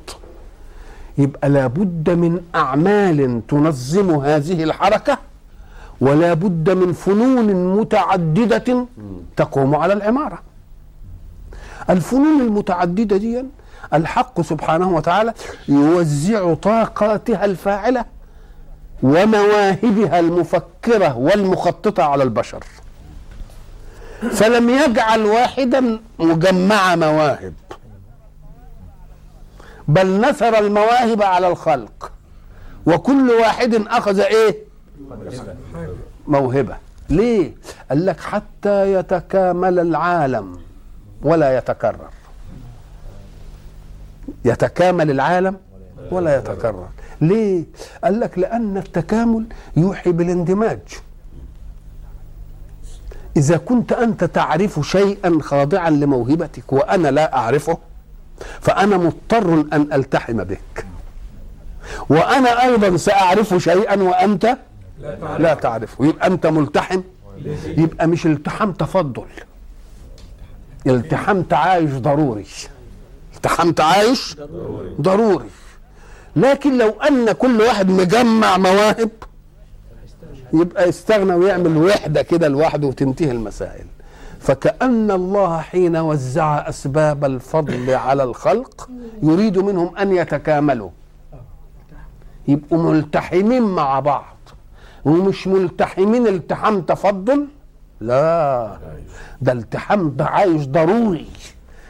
يبقى 1.18 1.48
لابد 1.48 2.10
من 2.10 2.40
أعمال 2.54 3.40
تنظم 3.48 4.10
هذه 4.10 4.62
الحركة 4.64 5.18
ولا 6.00 6.34
بد 6.34 6.70
من 6.70 6.92
فنون 6.92 7.76
متعددة 7.76 8.86
تقوم 9.36 9.74
على 9.74 9.92
العمارة. 9.92 10.38
الفنون 11.90 12.40
المتعددة 12.40 13.16
دي 13.16 13.44
الحق 13.94 14.40
سبحانه 14.40 14.90
وتعالى 14.90 15.34
يوزع 15.68 16.54
طاقاتها 16.54 17.44
الفاعلة 17.44 18.04
ومواهبها 19.02 20.20
المفكرة 20.20 21.18
والمخططة 21.18 22.02
على 22.02 22.22
البشر. 22.22 22.64
فلم 24.30 24.70
يجعل 24.70 25.24
واحدا 25.24 26.00
مجمع 26.18 26.96
مواهب 26.96 27.54
بل 29.88 30.20
نثر 30.20 30.58
المواهب 30.58 31.22
على 31.22 31.48
الخلق 31.48 32.12
وكل 32.86 33.30
واحد 33.30 33.74
أخذ 33.74 34.20
إيه؟ 34.20 34.56
موهبة. 36.26 36.76
ليه؟ 37.10 37.54
قال 37.88 38.06
لك 38.06 38.20
حتى 38.20 38.92
يتكامل 38.92 39.78
العالم 39.78 40.58
ولا 41.22 41.58
يتكرر. 41.58 42.10
يتكامل 44.44 45.10
العالم 45.10 45.56
ولا 46.10 46.36
يتكرر. 46.36 46.88
ليه؟ 47.20 47.64
قال 48.04 48.20
لك 48.20 48.38
لأن 48.38 48.76
التكامل 48.76 49.44
يوحي 49.76 50.12
بالإندماج. 50.12 50.80
إذا 53.36 53.56
كنت 53.56 53.92
أنت 53.92 54.24
تعرف 54.24 54.80
شيئا 54.82 55.38
خاضعا 55.42 55.90
لموهبتك 55.90 56.72
وأنا 56.72 57.08
لا 57.08 57.36
أعرفه 57.36 57.78
فأنا 58.60 58.96
مضطر 58.96 59.64
أن 59.72 59.88
ألتحم 59.92 60.44
بك. 60.44 60.86
وأنا 62.08 62.64
أيضا 62.64 62.96
سأعرف 62.96 63.54
شيئا 63.54 64.02
وأنت 64.02 64.56
لا 65.38 65.54
تعرفه. 65.54 66.06
يبقى 66.06 66.26
أنت 66.26 66.46
ملتحم؟ 66.46 67.00
يبقى 67.66 68.06
مش 68.06 68.26
التحام 68.26 68.72
تفضل. 68.72 69.26
التحام 70.86 71.42
تعايش 71.42 71.90
ضروري. 71.90 72.46
التحام 73.36 73.72
تعايش 73.72 74.36
ضروري. 75.00 75.48
لكن 76.36 76.78
لو 76.78 76.90
أن 76.90 77.32
كل 77.32 77.60
واحد 77.60 77.88
مجمع 77.88 78.58
مواهب 78.58 79.10
يبقى 80.52 80.88
يستغنى 80.88 81.34
ويعمل 81.34 81.76
وحدة 81.76 82.22
كده 82.22 82.48
لوحده 82.48 82.86
وتنتهي 82.86 83.30
المسائل. 83.30 83.86
فكأن 84.40 85.10
الله 85.10 85.58
حين 85.60 85.96
وزع 85.96 86.68
أسباب 86.68 87.24
الفضل 87.24 87.90
على 87.90 88.22
الخلق 88.22 88.88
يريد 89.22 89.58
منهم 89.58 89.96
أن 89.96 90.12
يتكاملوا. 90.12 90.90
يبقوا 92.48 92.78
ملتحمين 92.78 93.62
مع 93.62 94.00
بعض. 94.00 94.36
ومش 95.04 95.46
ملتحمين 95.46 96.26
التحام 96.26 96.80
تفضل؟ 96.80 97.46
لا. 98.00 98.78
ده 99.42 99.52
التحام 99.52 100.16
عايش 100.20 100.66
ضروري. 100.66 101.26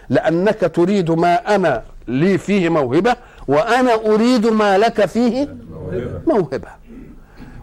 لأنك 0.08 0.72
تريد 0.74 1.10
ما 1.10 1.54
أنا 1.54 1.82
لي 2.08 2.38
فيه 2.38 2.68
موهبة 2.68 3.16
وأنا 3.48 3.94
أريد 3.94 4.46
ما 4.46 4.78
لك 4.78 5.06
فيه 5.06 5.56
موهبة. 6.26 6.68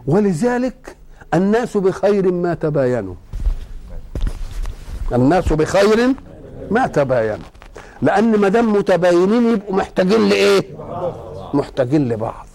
ولذلك 0.10 0.96
الناس 1.34 1.78
بخير 1.78 2.32
ما 2.32 2.54
تباينوا. 2.54 3.16
الناس 5.14 5.54
بخير 5.54 6.14
ما 6.72 6.88
تباينوا. 6.88 7.50
لأن 8.02 8.36
ما 8.36 8.48
دام 8.48 8.74
متباينين 8.74 9.54
يبقوا 9.54 9.76
محتاجين 9.76 10.30
لإيه؟ 10.30 10.64
محتاجين 11.54 12.10
لبعض. 12.10 12.48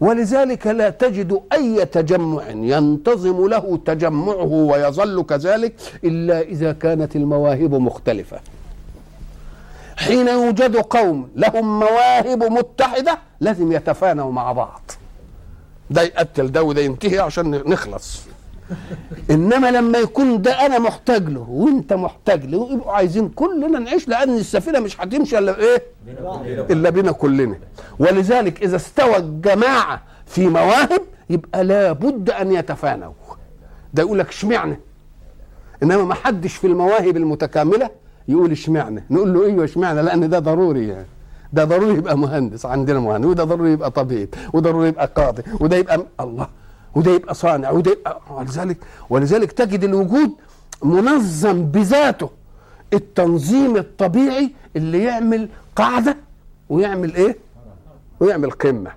ولذلك 0.00 0.66
لا 0.66 0.90
تجد 0.90 1.40
أي 1.52 1.84
تجمع 1.84 2.48
ينتظم 2.50 3.48
له 3.48 3.78
تجمعه 3.86 4.52
ويظل 4.70 5.22
كذلك 5.22 5.74
إلا 6.04 6.40
إذا 6.40 6.72
كانت 6.72 7.16
المواهب 7.16 7.74
مختلفة. 7.74 8.40
حين 9.96 10.28
يوجد 10.28 10.76
قوم 10.76 11.28
لهم 11.36 11.78
مواهب 11.78 12.42
متحدة 12.44 13.18
لازم 13.40 13.72
يتفانوا 13.72 14.32
مع 14.32 14.52
بعض. 14.52 14.90
ده 15.90 16.02
يقتل 16.02 16.52
ده 16.52 16.62
وده 16.62 16.80
ينتهي 16.80 17.18
عشان 17.18 17.50
نخلص. 17.50 18.22
إنما 19.30 19.70
لما 19.70 19.98
يكون 19.98 20.42
ده 20.42 20.66
أنا 20.66 20.78
محتاج 20.78 21.28
له 21.28 21.46
وأنت 21.50 21.92
محتاج 21.92 22.44
له 22.44 22.72
يبقوا 22.72 22.92
عايزين 22.92 23.28
كلنا 23.28 23.78
نعيش 23.78 24.08
لأن 24.08 24.36
السفينة 24.36 24.80
مش 24.80 25.00
هتمشي 25.00 25.38
إلا 25.38 25.58
إيه؟ 25.58 25.82
إلا 26.70 26.90
بينا 26.90 27.12
كلنا. 27.12 27.58
ولذلك 27.98 28.62
إذا 28.62 28.76
استوى 28.76 29.16
الجماعة 29.16 30.02
في 30.26 30.48
مواهب 30.48 31.00
يبقى 31.30 31.64
لابد 31.64 32.30
أن 32.30 32.52
يتفانوا. 32.52 33.12
ده 33.94 34.02
يقول 34.02 34.18
لك 34.18 34.28
اشمعنى؟ 34.28 34.80
إنما 35.82 36.04
ما 36.04 36.14
حدش 36.14 36.54
في 36.56 36.66
المواهب 36.66 37.16
المتكاملة 37.16 37.90
يقول 38.28 38.52
اشمعنى. 38.52 39.04
نقول 39.10 39.34
له 39.34 39.46
أيوه 39.46 39.64
اشمعنى؟ 39.64 40.02
لأن 40.02 40.28
ده 40.28 40.38
ضروري 40.38 40.88
يعني. 40.88 41.06
ده 41.56 41.64
ضروري 41.64 41.94
يبقى 41.98 42.18
مهندس 42.18 42.66
عندنا 42.66 43.00
مهندس 43.00 43.26
وده 43.28 43.44
ضروري 43.44 43.72
يبقى 43.72 43.90
طبيب 43.90 44.34
وده 44.52 44.70
ضروري 44.70 44.88
يبقى 44.88 45.06
قاضي 45.16 45.42
وده 45.60 45.76
يبقى 45.76 46.06
الله 46.20 46.48
وده 46.94 47.10
يبقى 47.10 47.34
صانع 47.34 47.70
وده 47.70 47.90
يبقى 47.90 48.20
ولذلك 48.30 48.76
ولذلك 49.10 49.52
تجد 49.52 49.84
الوجود 49.84 50.30
منظم 50.82 51.64
بذاته 51.64 52.30
التنظيم 52.92 53.76
الطبيعي 53.76 54.52
اللي 54.76 55.04
يعمل 55.04 55.48
قاعدة 55.76 56.16
ويعمل 56.68 57.14
إيه؟ 57.14 57.36
ويعمل 58.20 58.50
قمة. 58.50 58.90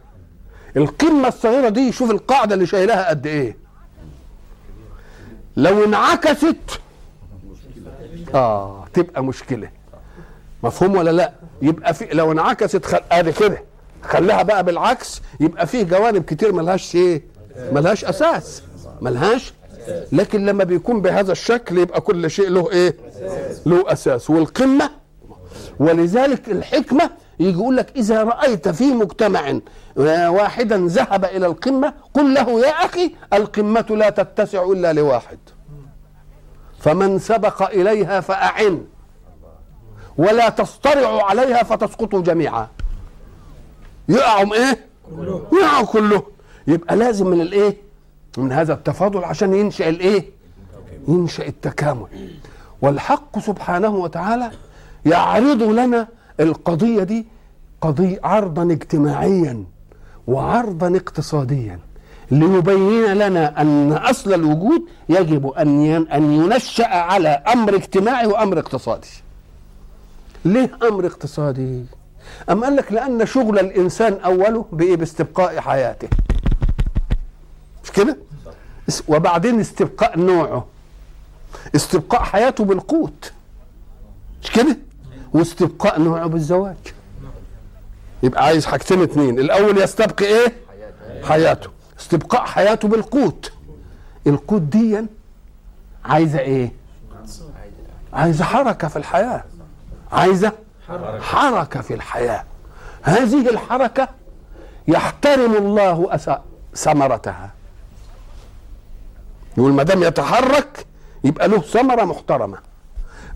القمة 0.77 1.27
الصغيرة 1.27 1.69
دي 1.69 1.91
شوف 1.91 2.11
القاعدة 2.11 2.53
اللي 2.55 2.65
شايلها 2.65 3.09
قد 3.09 3.27
إيه. 3.27 3.57
لو 5.57 5.83
انعكست 5.83 6.55
آه 8.35 8.85
تبقى 8.93 9.23
مشكلة. 9.23 9.69
مفهوم 10.63 10.95
ولا 10.95 11.09
لا؟ 11.11 11.31
يبقى 11.61 11.93
في 11.93 12.05
لو 12.13 12.31
انعكست 12.31 12.85
خل... 12.85 12.99
ادي 13.11 13.31
كده. 13.31 13.63
خليها 14.03 14.43
بقى 14.43 14.63
بالعكس. 14.63 15.21
يبقى 15.39 15.67
فيه 15.67 15.83
جوانب 15.83 16.23
كتير 16.23 16.51
ملهاش 16.53 16.95
إيه 16.95 17.23
ملهاش 17.71 18.05
أساس 18.05 18.63
ملهاش. 19.01 19.53
لكن 20.11 20.45
لما 20.45 20.63
بيكون 20.63 21.01
بهذا 21.01 21.31
الشكل 21.31 21.77
يبقى 21.77 22.01
كل 22.01 22.31
شيء 22.31 22.49
له 22.49 22.71
إيه؟ 22.71 22.95
له 23.65 23.83
أساس. 23.91 24.29
والقمة 24.29 24.89
ولذلك 25.79 26.49
الحكمة 26.49 27.09
يجي 27.39 27.57
يقول 27.59 27.77
لك 27.77 27.91
إذا 27.95 28.23
رأيت 28.23 28.69
في 28.69 28.83
مجتمع 28.93 29.59
واحدا 30.29 30.77
ذهب 30.87 31.25
إلى 31.25 31.45
القمة 31.45 31.93
قل 32.13 32.33
له 32.33 32.59
يا 32.59 32.71
أخي 32.85 33.11
القمة 33.33 33.85
لا 33.89 34.09
تتسع 34.09 34.63
إلا 34.63 34.93
لواحد. 34.93 35.37
فمن 36.79 37.19
سبق 37.19 37.69
إليها 37.69 38.19
فأعن. 38.19 38.83
ولا 40.19 40.49
تصطرعوا 40.49 41.21
عليها 41.21 41.63
فتسقطوا 41.63 42.21
جميعا. 42.21 42.67
يقعوا 44.10 44.53
إيه؟ 44.53 44.86
يقعوا 45.53 45.86
كلهم 45.86 46.23
يبقى 46.67 46.95
لازم 46.95 47.27
من 47.27 47.41
الإيه؟ 47.41 47.77
من 48.38 48.51
هذا 48.51 48.73
التفاضل 48.73 49.23
عشان 49.23 49.53
ينشأ 49.53 49.89
الإيه؟ 49.89 50.25
ينشأ 51.08 51.47
التكامل. 51.47 52.08
والحق 52.82 53.39
سبحانه 53.39 53.89
وتعالى 53.89 54.51
يعرض 55.05 55.63
لنا 55.63 56.08
القضية 56.39 57.03
دي 57.03 57.25
قضية 57.82 58.19
عرضا 58.23 58.63
اجتماعيا 58.63 59.63
وعرضا 60.27 60.97
اقتصاديا 60.97 61.79
ليبين 62.32 63.13
لنا 63.13 63.62
أن 63.62 63.91
أصل 63.93 64.34
الوجود 64.34 64.82
يجب 65.10 65.47
أن 65.47 66.08
أن 66.08 66.32
ينشأ 66.32 66.88
على 66.88 67.29
أمر 67.29 67.75
اجتماعي 67.75 68.27
وأمر 68.27 68.60
اقتصادي. 68.60 69.08
ليه 70.45 70.78
أمر 70.84 71.06
اقتصادي؟ 71.08 71.86
أم 72.49 72.63
قال 72.63 72.75
لك 72.75 72.91
لأن 72.91 73.25
شغل 73.25 73.60
الإنسان 73.60 74.13
أوله 74.13 74.65
بإيه 74.71 74.95
باستبقاء 74.95 75.60
حياته. 75.60 76.08
مش 77.84 77.91
كده؟ 77.91 78.17
وبعدين 79.08 79.60
استبقاء 79.60 80.19
نوعه. 80.19 80.65
استبقاء 81.75 82.23
حياته 82.23 82.63
بالقوت. 82.63 83.34
مش 84.43 84.52
كده؟ 84.52 84.78
واستبقاء 85.34 85.99
نوعه 86.02 86.28
بالزواج. 86.28 86.75
يبقى 88.23 88.45
عايز 88.45 88.65
حاجتين 88.65 89.02
اتنين. 89.02 89.39
الأول 89.39 89.78
يستبقي 89.78 90.25
إيه؟ 90.25 90.54
حياته. 91.23 91.69
استبقاء 91.99 92.45
حياته 92.45 92.88
بالقوت. 92.88 93.52
القوت 94.28 94.62
دي 94.62 95.06
عايزة 96.06 96.39
إيه؟ 96.39 96.71
عايزة 98.13 98.45
حركة 98.45 98.88
في 98.88 98.95
الحياة. 98.95 99.43
عايزة 100.11 100.51
حركة. 101.21 101.81
في 101.81 101.93
الحياة. 101.93 102.43
هذه 103.01 103.49
الحركة 103.49 104.07
يحترم 104.87 105.55
الله 105.55 106.19
ثمرتها. 106.75 107.49
يقول 109.57 109.73
ما 109.73 109.83
دام 109.83 110.03
يتحرك 110.03 110.85
يبقى 111.23 111.47
له 111.47 111.59
ثمرة 111.61 112.03
محترمة. 112.03 112.57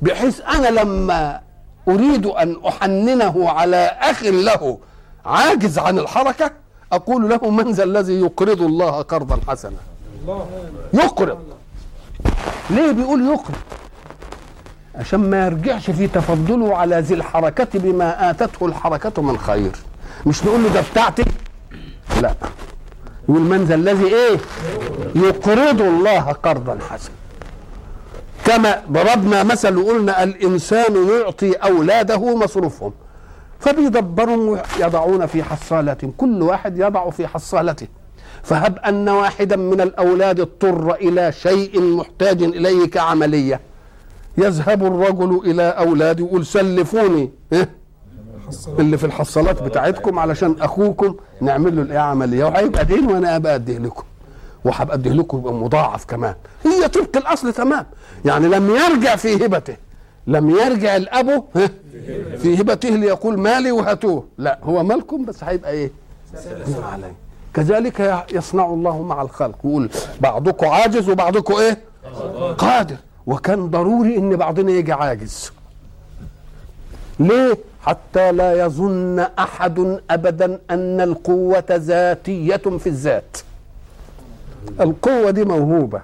بحيث 0.01 0.41
أنا 0.41 0.67
لما 0.67 1.41
أريد 1.88 2.25
أن 2.25 2.62
أحننه 2.67 3.49
على 3.49 3.86
أخ 3.86 4.23
له 4.23 4.77
عاجز 5.25 5.79
عن 5.79 5.99
الحركة 5.99 6.51
أقول 6.91 7.29
له 7.29 7.49
من 7.49 7.71
ذا 7.71 7.83
الذي 7.83 8.21
يقرض 8.21 8.62
الله 8.62 9.01
قرضا 9.01 9.39
حسنا؟ 9.47 9.77
يقرض. 10.93 11.39
ليه 12.69 12.91
بيقول 12.91 13.25
يقرض؟ 13.27 13.55
عشان 14.95 15.29
ما 15.29 15.45
يرجعش 15.45 15.91
في 15.91 16.08
تفضله 16.08 16.77
على 16.77 16.99
ذي 16.99 17.13
الحركة 17.13 17.79
بما 17.79 18.29
آتته 18.29 18.65
الحركة 18.65 19.21
من 19.21 19.38
خير. 19.38 19.71
مش 20.25 20.45
نقول 20.45 20.63
له 20.63 20.69
ده 20.69 20.82
بتاعتي؟ 20.91 21.23
لا. 22.21 22.36
يقول 23.29 23.41
من 23.41 23.63
ذا 23.63 23.75
الذي 23.75 24.06
إيه؟ 24.06 24.38
يقرض 25.15 25.82
الله 25.82 26.19
قرضا 26.21 26.77
حسنا. 26.89 27.15
كما 28.45 28.82
ضربنا 28.91 29.43
مثل 29.43 29.77
وقلنا 29.77 30.23
الإنسان 30.23 31.08
يعطي 31.10 31.51
أولاده 31.53 32.36
مصروفهم. 32.36 32.93
فبيدبرهم 33.60 34.60
يضعون 34.79 35.25
في 35.25 35.43
حصالة. 35.43 35.97
كل 36.17 36.41
واحد 36.41 36.77
يضع 36.79 37.10
في 37.10 37.27
حصالته. 37.27 37.88
فهب 38.43 38.77
أن 38.77 39.10
واحدا 39.10 39.56
من 39.56 39.82
الأولاد 39.82 40.39
اضطر 40.39 40.93
إلى 40.95 41.32
شيء 41.32 41.82
محتاج 41.82 42.43
اليه 42.43 42.89
كعمليه 42.89 43.60
يذهب 44.38 44.86
الرجل 44.86 45.41
إلى 45.46 45.63
اولاده 45.63 46.26
يقول 46.26 46.46
سلفوني. 46.46 47.32
إيه؟ 47.54 47.69
اللي 48.80 48.98
في 48.98 49.06
الحصالات 49.06 49.63
بتاعتكم 49.63 50.19
علشان 50.19 50.56
أخوكم 50.62 51.15
نعمل 51.41 51.76
له 51.76 51.82
الايه 51.82 52.00
عمليه 52.00 52.46
وهيبقى 52.46 52.86
دين 52.86 53.06
وأنا 53.12 53.36
ابقى 53.36 53.56
أديه 53.56 53.78
لكم. 53.78 54.03
وهبقى 54.66 54.95
أديه 54.95 55.12
لكم 55.12 55.38
يبقى 55.38 55.53
مضاعف 55.53 56.05
كمان. 56.05 56.36
هي 56.66 56.88
طبق 56.88 57.18
الأصل 57.18 57.53
تمام. 57.53 57.86
يعني 58.26 58.47
لم 58.47 58.70
يرجع 58.70 59.16
في 59.16 59.45
هبته. 59.45 59.76
لم 60.28 60.49
يرجع 60.49 60.95
الاب 60.95 61.43
في 62.38 62.62
هبته 62.62 62.89
ليقول 62.89 63.39
مالي 63.39 63.72
وهاتوه. 63.72 64.24
لا 64.38 64.60
هو 64.64 64.84
مالكم 64.84 65.26
بس 65.26 65.43
هيبقى 65.43 65.72
إيه؟ 65.72 65.91
علي. 66.84 67.14
كذلك 67.53 68.26
يصنع 68.34 68.66
الله 68.66 69.01
مع 69.01 69.22
الخلق. 69.22 69.55
يقول 69.66 69.89
بعضكم 70.22 70.68
عاجز 70.68 71.10
وبعضكم 71.10 71.53
إيه؟ 71.53 71.78
قادر. 72.57 72.95
وكان 73.28 73.69
ضروري 73.69 74.17
إن 74.17 74.36
بعضنا 74.36 74.71
يجي 74.71 74.93
عاجز. 74.93 75.51
ليه؟ 77.19 77.57
حتى 77.82 78.32
لا 78.32 78.65
يظن 78.65 79.19
أحد 79.19 79.99
ابدا 80.09 80.59
أن 80.71 81.01
القوة 81.01 81.63
ذاتية 81.71 82.55
في 82.57 82.88
الذات. 82.88 83.38
القوة 84.82 85.32
دي 85.32 85.45
موهوبة. 85.45 86.01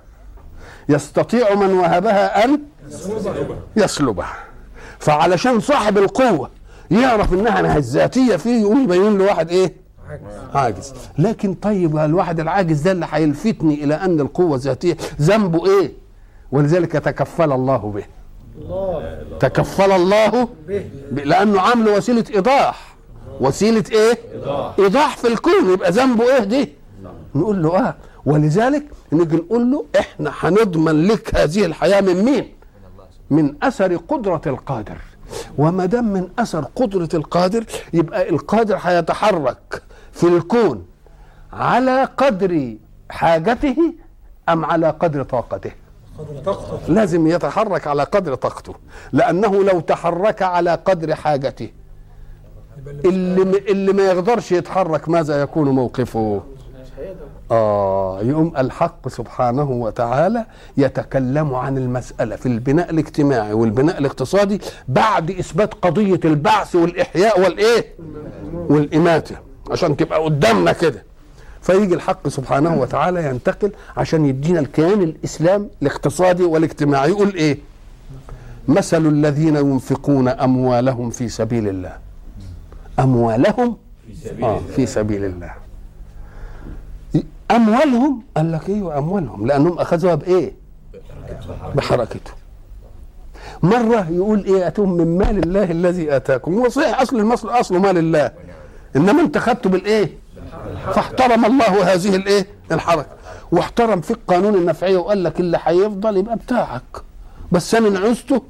يستطيع 0.90 1.56
من 1.56 1.74
وهبها 1.74 2.46
أن 2.46 2.60
يسلبها. 3.76 4.34
فعلشان 5.00 5.60
صاحب 5.60 5.98
القوة 5.98 6.50
يعرف 6.92 7.34
إنها 7.34 7.80
ذاتيه 7.80 8.36
فيه 8.36 8.62
يقوم 8.62 8.84
يبين 8.84 9.18
له 9.18 9.26
واحد 9.26 9.50
إيه؟ 9.50 9.74
عاجز. 10.56 10.94
لكن 11.18 11.54
طيب 11.54 11.98
الواحد 11.98 12.40
العاجز 12.40 12.82
ده 12.82 12.92
اللي 12.92 13.08
هيلفتني 13.12 13.84
إلى 13.84 13.94
أن 13.96 14.20
القوة 14.20 14.58
ذاتية 14.58 14.98
ذنبه 15.22 15.66
إيه؟ 15.66 15.92
ولذلك 16.52 16.92
تكفل 16.92 17.52
الله 17.52 17.78
به. 17.78 18.04
تكفل 19.40 19.92
الله 19.92 20.48
به. 20.68 20.90
لأنه 21.12 21.62
عامل 21.62 21.90
وسيلة 21.90 22.24
إيضاح. 22.36 22.96
وسيلة 23.40 23.84
إيه؟ 23.92 24.18
إيضاح. 24.80 25.18
في 25.18 25.28
الكون. 25.28 25.74
يبقى 25.74 25.92
ذنبه 25.92 26.36
إيه 26.38 26.44
دي؟ 26.44 26.74
نقول 27.36 27.64
له 27.64 27.78
آه. 27.88 27.96
ولذلك 28.26 28.84
نيجي 29.12 29.36
نقول 29.36 29.72
له 29.72 29.86
إحنا 30.00 30.32
هنضمن 30.40 31.08
لك 31.08 31.36
هذه 31.36 31.66
الحياة 31.66 32.02
من 32.02 32.24
مين؟ 32.26 32.54
من 33.30 33.56
أثر 33.64 33.96
قدرة 33.96 34.42
القادر. 34.46 34.98
وما 35.58 35.86
دام 35.86 36.14
من 36.14 36.30
أثر 36.40 36.66
قدرة 36.76 37.10
القادر 37.14 37.64
يبقى 37.94 38.30
القادر 38.30 38.78
هيتحرك 38.82 39.82
في 40.12 40.24
الكون 40.28 40.86
على 41.54 42.04
قدر 42.18 42.76
حاجته 43.10 43.94
أم 44.50 44.66
على 44.66 44.90
قدر 44.90 45.24
طاقته؟ 45.24 45.72
طاقته. 46.46 46.80
لازم 46.94 47.28
يتحرك 47.28 47.88
على 47.88 48.04
قدر 48.04 48.36
طاقته. 48.36 48.74
لأنه 49.14 49.64
لو 49.64 49.80
تحرك 49.80 50.42
على 50.42 50.76
قدر 50.86 51.16
حاجته 51.16 51.70
اللي 53.06 53.42
اللي 53.42 53.58
اللي 53.58 53.94
ما 53.94 54.04
يقدرش 54.04 54.52
يتحرك 54.52 55.10
ماذا 55.10 55.42
يكون 55.42 55.70
موقفه؟ 55.70 56.42
آه 57.52 58.20
يقوم 58.22 58.54
الحق 58.58 59.08
سبحانه 59.08 59.72
وتعالى 59.72 60.46
يتكلم 60.78 61.56
عن 61.56 61.78
المسألة 61.78 62.36
في 62.36 62.46
البناء 62.46 62.90
الاجتماعي 62.90 63.54
والبناء 63.54 63.98
الاقتصادي 63.98 64.62
بعد 64.88 65.32
إثبات 65.32 65.74
قضية 65.74 66.20
البعث 66.26 66.76
والإحياء 66.76 67.40
والإيه؟ 67.42 67.96
والإماتة. 68.70 69.36
عشان 69.72 69.98
تبقى 69.98 70.24
قدامنا 70.24 70.72
كده. 70.72 71.04
فيجي 71.62 71.94
الحق 71.94 72.28
سبحانه 72.28 72.82
وتعالى 72.82 73.26
ينتقل 73.26 73.72
عشان 73.98 74.26
يدينا 74.26 74.60
الكيان 74.60 75.02
الإسلام 75.02 75.70
الاقتصادي 75.82 76.44
والاجتماعي. 76.44 77.10
يقول 77.10 77.34
إيه؟ 77.34 77.58
مثل 78.68 79.08
الذين 79.08 79.56
ينفقون 79.56 80.28
أموالهم 80.28 81.10
في 81.10 81.30
سبيل 81.30 81.68
الله. 81.68 81.98
أموالهم 83.00 83.78
آه 84.44 84.60
في 84.76 84.86
سبيل 84.86 85.26
الله. 85.26 85.52
أموالهم 87.52 88.22
قال 88.38 88.52
لك 88.52 88.70
إيه؟ 88.70 88.98
أموالهم. 88.98 89.48
لأنهم 89.48 89.80
أخذوها 89.80 90.16
بإيه؟ 90.16 90.54
بحركته. 91.76 92.32
مرة 93.64 94.08
يقول 94.10 94.46
إيه؟ 94.46 94.68
اتم 94.68 94.92
من 94.92 95.18
مال 95.18 95.44
الله 95.44 95.72
الذي 95.72 96.16
آتاكم. 96.16 96.54
هو 96.54 96.70
صحيح 96.70 97.02
أصل 97.02 97.20
المصل 97.20 97.50
اصله 97.50 97.80
مال 97.80 97.98
الله. 97.98 98.32
إنما 98.96 99.22
أنت 99.22 99.38
خدته 99.38 99.70
بالإيه؟ 99.70 100.10
فاحترم 100.94 101.46
الله 101.46 101.94
هذه 101.94 102.16
الايه؟ 102.16 102.48
الحركة. 102.72 103.08
واحترم 103.52 104.02
في 104.02 104.12
القانون 104.12 104.56
النفعيه 104.56 104.98
وقال 104.98 105.24
لك 105.24 105.40
اللي 105.40 105.60
هيفضل 105.64 106.18
يبقى 106.18 106.36
بتاعك. 106.36 106.84
بس 107.52 107.76
أنا 107.76 108.00
عوزته 108.00 108.42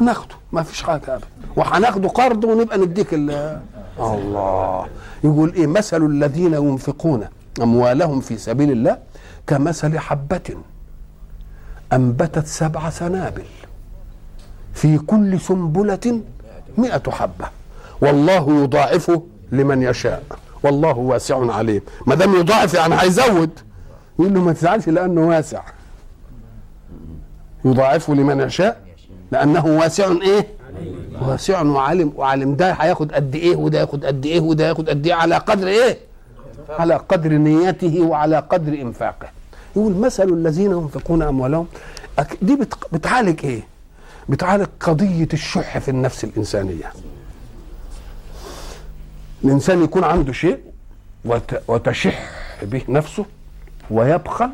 ناخده. 0.00 0.34
ما 0.52 0.62
فيش 0.62 0.82
حاجة 0.82 1.14
ابدا. 1.14 1.26
وهناخده 1.56 2.08
قرض 2.08 2.44
ونبقى 2.44 2.78
نديك 2.78 3.14
ال- 3.14 3.60
الله. 4.00 4.86
يقول 5.24 5.52
إيه؟ 5.54 5.66
مثل 5.66 6.06
الذين 6.06 6.54
ينفقون 6.54 7.24
أموالهم 7.62 8.20
في 8.20 8.38
سبيل 8.38 8.70
الله 8.70 8.98
كمثل 9.46 9.98
حبة 9.98 10.56
أنبتت 11.92 12.46
سبع 12.46 12.90
سنابل 12.90 13.44
في 14.74 14.98
كل 14.98 15.40
سنبلة 15.40 16.20
مئة 16.78 17.10
حبة. 17.10 17.48
والله 18.00 18.62
يضاعفه 18.62 19.22
لمن 19.52 19.82
يشاء. 19.82 20.22
والله 20.66 20.98
واسع 20.98 21.52
عليم. 21.52 21.80
ما 22.06 22.14
دام 22.14 22.34
يضاعف 22.34 22.74
يعني 22.74 22.94
هيزود. 23.02 23.50
يقول 24.18 24.34
له 24.34 24.40
ما 24.40 24.52
تزعلش 24.52 24.88
لأنه 24.88 25.20
واسع. 25.20 25.62
يضاعفه 27.64 28.14
لمن 28.14 28.40
يشاء 28.40 28.80
لأنه 29.32 29.66
واسع 29.66 30.12
إيه؟ 30.22 30.46
واسع 31.22 31.62
وعالم. 31.62 32.12
وعالم 32.16 32.54
ده 32.54 32.72
هياخد 32.72 33.12
قد 33.12 33.34
إيه 33.34 33.56
وده 33.56 33.80
ياخد 33.80 34.04
قد 34.04 34.26
إيه 34.26 34.40
وده 34.40 34.68
ياخد 34.68 34.88
قد 34.88 35.06
إيه؟ 35.06 35.14
على 35.14 35.34
قدر 35.36 35.66
إيه؟ 35.66 35.98
على 36.68 36.94
قدر 36.94 37.32
نيته 37.32 38.00
وعلى 38.02 38.38
قدر 38.50 38.72
إنفاقه. 38.72 39.28
يقول 39.76 39.92
مثل 39.94 40.28
الذين 40.28 40.70
ينفقون 40.70 41.22
أموالهم. 41.22 41.66
دي 42.42 42.56
بت- 42.56 42.74
بتعالج 42.92 43.44
إيه؟ 43.46 43.60
بتعالج 44.28 44.66
قضية 44.80 45.28
الشح 45.32 45.78
في 45.78 45.88
النفس 45.90 46.24
الإنسانية. 46.24 46.92
الإنسان 49.46 49.84
يكون 49.84 50.04
عنده 50.04 50.32
شيء 50.32 50.58
وت- 51.24 51.62
وتشح 51.68 52.30
به 52.62 52.82
نفسه 52.88 53.24
ويبخل 53.90 54.50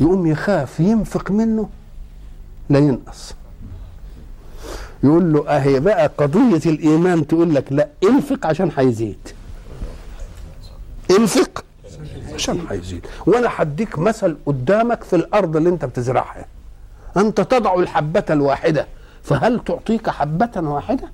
يقوم 0.00 0.26
يخاف 0.26 0.80
ينفق 0.80 1.30
منه 1.30 1.68
لا 2.70 2.78
ينقص. 2.78 3.34
يقول 5.04 5.32
له 5.32 5.48
أهي 5.48 5.80
بقى 5.80 6.06
قضية 6.18 6.70
الإيمان 6.70 7.26
تقول 7.26 7.54
لك 7.54 7.72
لا 7.72 7.88
انفق 8.04 8.46
عشان 8.46 8.70
هيزيد. 8.76 9.28
انفق 11.10 11.64
عشان 12.34 12.60
هيزيد. 12.70 13.06
وأنا 13.26 13.48
هديك 13.56 13.98
مثل 13.98 14.36
قدامك 14.46 15.04
في 15.04 15.16
الأرض 15.16 15.56
اللي 15.56 15.68
أنت 15.68 15.84
بتزرعها. 15.84 16.44
أنت 17.16 17.40
تضع 17.40 17.74
الحبة 17.74 18.24
الواحدة 18.30 18.86
فهل 19.22 19.60
تعطيك 19.64 20.10
حبة 20.10 20.50
واحدة؟ 20.56 21.08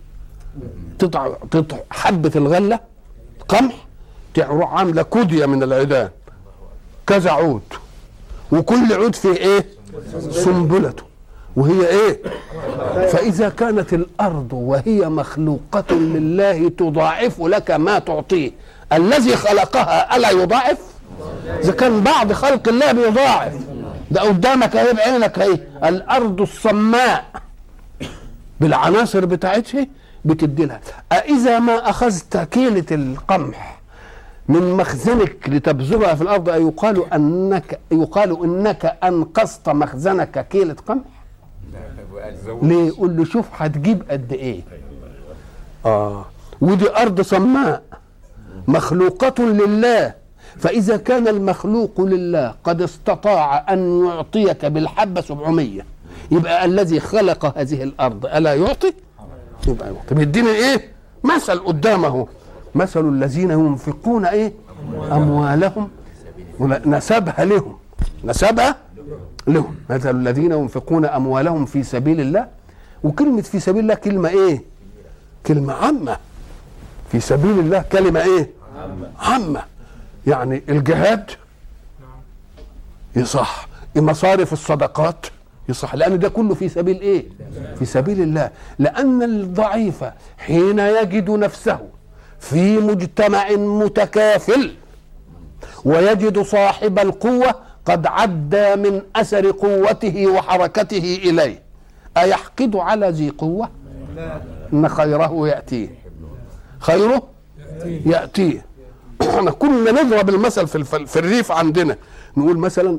تضع, 0.99 1.29
تضع 1.51 1.77
حبة 1.91 2.33
الغلة 2.37 2.81
قمح 3.49 3.75
تروح 4.35 4.73
عاملة 4.73 5.03
كودية 5.03 5.47
من 5.47 5.63
العيدان 5.63 6.09
كذا 7.07 7.31
عود. 7.31 7.63
وكل 8.53 8.93
عود 8.93 9.15
فيه 9.15 9.33
إيه؟ 9.37 9.67
سنبلته 10.31 11.03
وهي 11.57 11.89
إيه؟ 11.89 12.23
فإذا 13.09 13.49
كانت 13.49 13.93
الأرض 13.93 14.53
وهي 14.53 15.09
مخلوقة 15.09 15.95
لله 15.95 16.69
تضاعف 16.69 17.41
لك 17.41 17.71
ما 17.71 17.99
تعطيه. 17.99 18.51
الذي 18.93 19.37
خلقها 19.37 20.17
ألا 20.17 20.31
يضاعف؟ 20.31 20.79
إذا 21.63 21.73
كان 21.73 22.01
بعض 22.01 22.33
خلق 22.33 22.69
الله 22.69 22.93
بيضاعف. 22.93 23.55
ده 24.11 24.21
قدامك 24.21 24.77
أهي 24.77 24.93
بعينك 24.93 25.39
أهي. 25.39 25.59
الأرض 25.85 26.41
الصماء. 26.41 27.25
بالعناصر 28.61 29.25
بتاعتها 29.25 29.87
بتدي 30.25 30.65
لها 30.65 30.81
أإذا 31.13 31.59
ما 31.59 31.91
أخذت 31.91 32.37
كيلة 32.37 32.85
القمح 32.93 33.79
من 34.49 34.73
مخزنك 34.73 35.49
لتبذرها 35.49 36.15
في 36.15 36.23
الأرض 36.23 36.49
أيقال 36.49 37.13
أنك 37.13 37.79
يقال 37.93 38.45
إنك 38.45 38.97
أنقصت 39.05 39.69
مخزنك 39.69 40.49
كيلة 40.49 40.77
قمح؟ 40.87 41.03
ليه 42.63 42.87
يقول 42.87 43.17
له 43.17 43.25
شوف 43.25 43.47
هتجيب 43.57 44.03
قد 44.11 44.33
إيه. 44.33 44.61
آه. 45.87 46.25
ودي 46.61 46.97
أرض 46.97 47.21
صماء. 47.21 47.83
مخلوقة 48.69 49.45
لله. 49.45 50.15
فإذا 50.59 50.97
كان 50.97 51.29
المخلوق 51.29 52.01
لله 52.01 52.55
قد 52.65 52.83
استطاع 52.83 53.73
أن 53.73 54.05
يعطيك 54.07 54.65
بالحبة 54.65 55.21
700 55.21 55.83
يبقى 56.31 56.65
الذي 56.65 57.01
خلق 57.01 57.59
هذه 57.59 57.83
الأرض 57.83 58.27
ألا 58.27 58.55
يعطي؟ 58.55 58.93
يبقى 59.71 59.95
يعطي 59.95 60.15
بيدينا 60.15 60.51
إيه؟ 60.51 60.93
مثل 61.25 61.59
قدامه. 61.59 62.29
مثل 62.75 63.09
الذين 63.09 63.51
ينفقون 63.51 64.25
إيه؟ 64.25 64.53
أموالهم. 65.13 65.91
نسبها 66.87 67.45
لهم. 67.45 67.77
نسبها 68.25 68.77
لهم. 69.47 69.77
مثل 69.91 70.11
الذين 70.11 70.53
ينفقون 70.53 71.05
أموالهم 71.05 71.67
في 71.67 71.83
سبيل 71.83 72.21
الله. 72.21 72.47
وكلمة 73.05 73.43
في 73.43 73.61
سبيل 73.61 73.81
الله 73.81 73.95
كلمة 73.95 74.29
إيه؟ 74.29 74.63
كلمة 75.47 75.73
عامة. 75.73 76.17
في 77.13 77.21
سبيل 77.21 77.59
الله 77.59 77.83
كلمة 77.93 78.21
إيه؟ 78.21 78.51
عامة. 79.19 79.63
يعني 80.27 80.63
الجهاد 80.69 81.31
يصح. 83.17 83.69
مصارف 83.97 84.53
الصدقات. 84.53 85.27
يصح. 85.69 85.95
لأن 85.95 86.19
ده 86.19 86.29
كله 86.29 86.55
في 86.55 86.69
سبيل 86.69 87.01
إيه؟ 87.01 87.25
في 87.79 87.85
سبيل 87.85 88.23
الله. 88.23 88.51
لأن 88.79 89.23
الضعيف 89.23 90.05
حين 90.39 90.79
يجد 90.79 91.31
نفسه 91.31 91.79
في 92.41 92.79
مجتمع 92.79 93.51
متكافل 93.51 94.75
ويجد 95.85 96.39
صاحب 96.43 96.99
القوة 96.99 97.55
قد 97.85 98.07
عدى 98.07 98.77
من 98.77 99.03
أثر 99.17 99.51
قوته 99.51 100.27
وحركته 100.27 101.21
إليه. 101.25 101.63
أيحقد 102.17 102.77
على 102.77 103.11
ذي 103.11 103.31
قوة؟ 103.31 103.71
إن 104.73 104.89
خيره 104.89 105.49
يأتيه. 105.49 105.89
خيره 106.79 107.23
يأتيه. 107.85 108.65
إحنا 109.23 109.51
كنا 109.63 110.03
نضرب 110.03 110.29
المثل 110.29 110.67
في 110.67 110.85
في 111.07 111.19
الريف 111.19 111.53
عندنا. 111.53 111.97
نقول 112.37 112.59
مثلا 112.59 112.99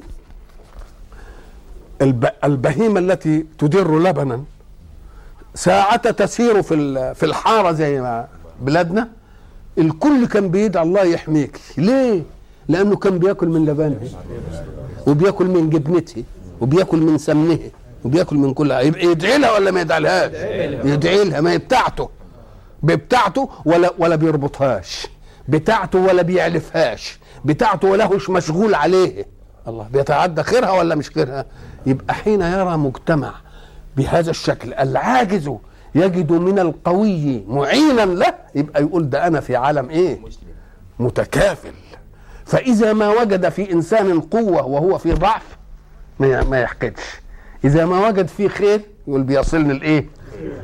البهيمة 2.43 3.00
التي 3.00 3.45
تدر 3.58 4.00
لبنا 4.00 4.43
ساعة 5.56 6.12
تسير 6.12 6.62
في 6.62 7.14
في 7.16 7.26
الحارة 7.26 7.72
زي 7.72 8.02
ما 8.02 8.28
بلادنا 8.62 9.10
الكل 9.78 10.28
كان 10.28 10.50
بيدعي 10.52 10.84
الله 10.84 11.04
يحميك. 11.04 11.60
ليه؟ 11.78 12.24
لأنه 12.68 12.95
كان 12.95 13.20
بيأكل 13.20 13.47
من 13.47 13.66
لبنها 13.66 14.00
وبيأكل 15.08 15.45
من 15.45 15.70
جبنته 15.70 16.24
وبيأكل 16.62 16.97
من 16.97 17.18
سمنه 17.18 17.60
وبيأكل 18.06 18.36
من 18.36 18.54
كل 18.54 18.72
يبقى 18.72 19.06
يدعي 19.06 19.38
لها 19.38 19.52
ولا 19.52 19.72
ما 19.72 19.82
يدعي 19.82 20.26
يدعي 20.93 21.24
لها 21.24 21.41
ما 21.41 21.52
هي 21.52 21.58
بتاعته. 21.58 22.10
بتاعته 22.84 23.50
ولا 23.66 23.93
ولا 23.97 24.16
بيربطهاش. 24.16 25.08
بتاعته 25.47 26.00
ولا 26.00 26.22
بيعلفهاش 26.22 27.20
بتاعته 27.45 27.88
ولا 27.88 28.06
هوش 28.06 28.30
مشغول 28.30 28.76
عليه. 28.76 29.26
الله 29.68 29.88
بيتعدى 29.93 30.43
خيرها 30.43 30.72
ولا 30.72 30.95
مش 30.95 31.10
خيرها؟ 31.10 31.45
يبقى 31.86 32.14
حين 32.14 32.42
يرى 32.42 32.78
مجتمع 32.78 33.34
بهذا 33.98 34.30
الشكل 34.30 34.74
العاجز 34.74 35.52
يجد 35.96 36.32
من 36.32 36.60
القوي 36.60 37.44
معينا 37.48 38.02
له 38.06 38.34
يبقى 38.56 38.82
يقول 38.82 39.10
ده 39.10 39.28
أنا 39.28 39.40
في 39.40 39.56
عالم 39.56 39.90
إيه؟ 39.90 40.20
متكافل. 41.00 41.72
فإذا 42.46 42.94
ما 42.94 43.10
وجد 43.10 43.50
في 43.50 43.72
إنسان 43.72 44.22
قوة 44.22 44.66
وهو 44.66 44.98
في 44.98 45.14
ضعف 45.14 45.58
ما 46.20 46.44
ما 46.44 46.60
يحقدش. 46.60 47.22
إذا 47.66 47.86
ما 47.86 48.08
وجد 48.08 48.28
فيه 48.28 48.48
خير 48.48 48.82
يقول 49.08 49.24
بيصلني 49.24 49.72
الإيه؟ 49.74 50.06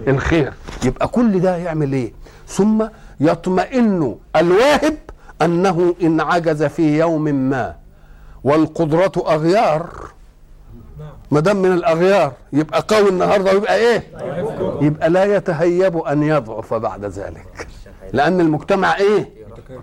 الخير. 0.07 0.53
يبقى 0.85 1.07
كل 1.07 1.39
ده 1.39 1.57
يعمل 1.57 1.93
إيه؟ 1.93 2.13
ثم 2.47 2.85
يطمئن 3.19 4.15
الواهب 4.35 4.97
أنه 5.41 5.95
إن 6.01 6.21
عجز 6.21 6.63
في 6.63 6.99
يوم 6.99 7.23
ما 7.23 7.75
والقدرة 8.43 9.11
أغيار 9.27 9.89
ما 11.35 11.41
دام 11.41 11.61
من 11.61 11.71
الأغيار 11.73 12.33
يبقى 12.53 12.85
قوي 12.87 13.09
النهارده 13.09 13.51
ويبقى 13.51 13.75
إيه؟ 13.75 14.03
يبقى 14.81 15.09
لا 15.09 15.35
يتهيب 15.35 15.97
أن 15.97 16.23
يضعف 16.23 16.73
بعد 16.73 17.05
ذلك 17.05 17.67
لأن 18.13 18.41
المجتمع 18.41 18.97
إيه؟ 18.97 19.29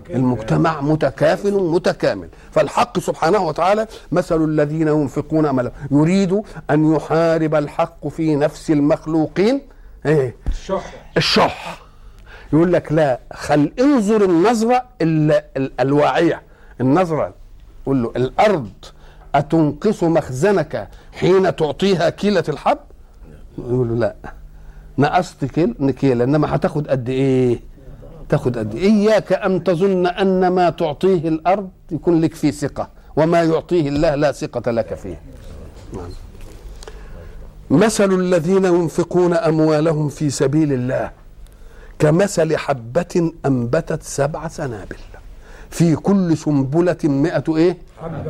المجتمع 0.09 0.81
متكافل 0.81 1.53
متكامل 1.53 2.29
فالحق 2.51 2.99
سبحانه 2.99 3.39
وتعالى 3.47 3.87
مثل 4.11 4.43
الذين 4.43 4.87
ينفقون 4.87 5.45
أملا 5.45 5.71
يريد 5.91 6.41
أن 6.69 6.95
يحارب 6.95 7.55
الحق 7.55 8.07
في 8.07 8.35
نفس 8.35 8.71
المخلوقين 8.71 9.61
إيه؟ 10.05 10.35
الشح 10.47 10.93
الشح 11.17 11.79
يقول 12.53 12.73
لك 12.73 12.91
لا 12.91 13.19
خل 13.33 13.71
انظر 13.79 14.23
النظرة 14.25 14.83
ال- 15.01 15.41
ال- 15.57 15.71
الواعية 15.79 16.41
النظرة 16.81 17.33
قول 17.85 18.03
له 18.03 18.11
الأرض 18.15 18.69
أتنقص 19.35 20.03
مخزنك 20.03 20.87
حين 21.11 21.55
تعطيها 21.55 22.09
كيلة 22.09 22.43
الحب؟ 22.49 22.77
يقول 23.57 23.87
له 23.89 23.95
لا. 23.95 24.15
نقصت 24.97 25.45
كيل 25.45 25.91
كيلة 25.91 26.23
إنما 26.23 26.55
هتاخد 26.55 26.87
قد 26.87 27.09
إيه؟ 27.09 27.59
تاخد 28.29 28.57
قد 28.57 28.75
إيه؟ 28.75 28.83
إياك 28.91 29.33
أن 29.33 29.63
تظن 29.63 30.07
أن 30.07 30.47
ما 30.47 30.69
تعطيه 30.69 31.27
الأرض 31.27 31.69
يكون 31.91 32.21
لك 32.21 32.33
فيه 32.35 32.51
ثقة 32.51 32.89
وما 33.15 33.43
يعطيه 33.43 33.89
الله 33.89 34.15
لا 34.15 34.31
ثقة 34.31 34.71
لك 34.71 34.93
فيه. 34.93 35.21
نعم. 35.93 36.09
مثل 37.69 38.13
الذين 38.13 38.65
ينفقون 38.65 39.33
أموالهم 39.33 40.09
في 40.09 40.29
سبيل 40.29 40.73
الله 40.73 41.11
كمثل 41.99 42.57
حبة 42.57 43.31
أنبتت 43.45 44.03
سبع 44.03 44.47
سنابل 44.47 44.95
في 45.69 45.95
كل 45.95 46.37
سنبلة 46.37 46.97
مئة 47.03 47.43
إيه؟ 47.57 47.77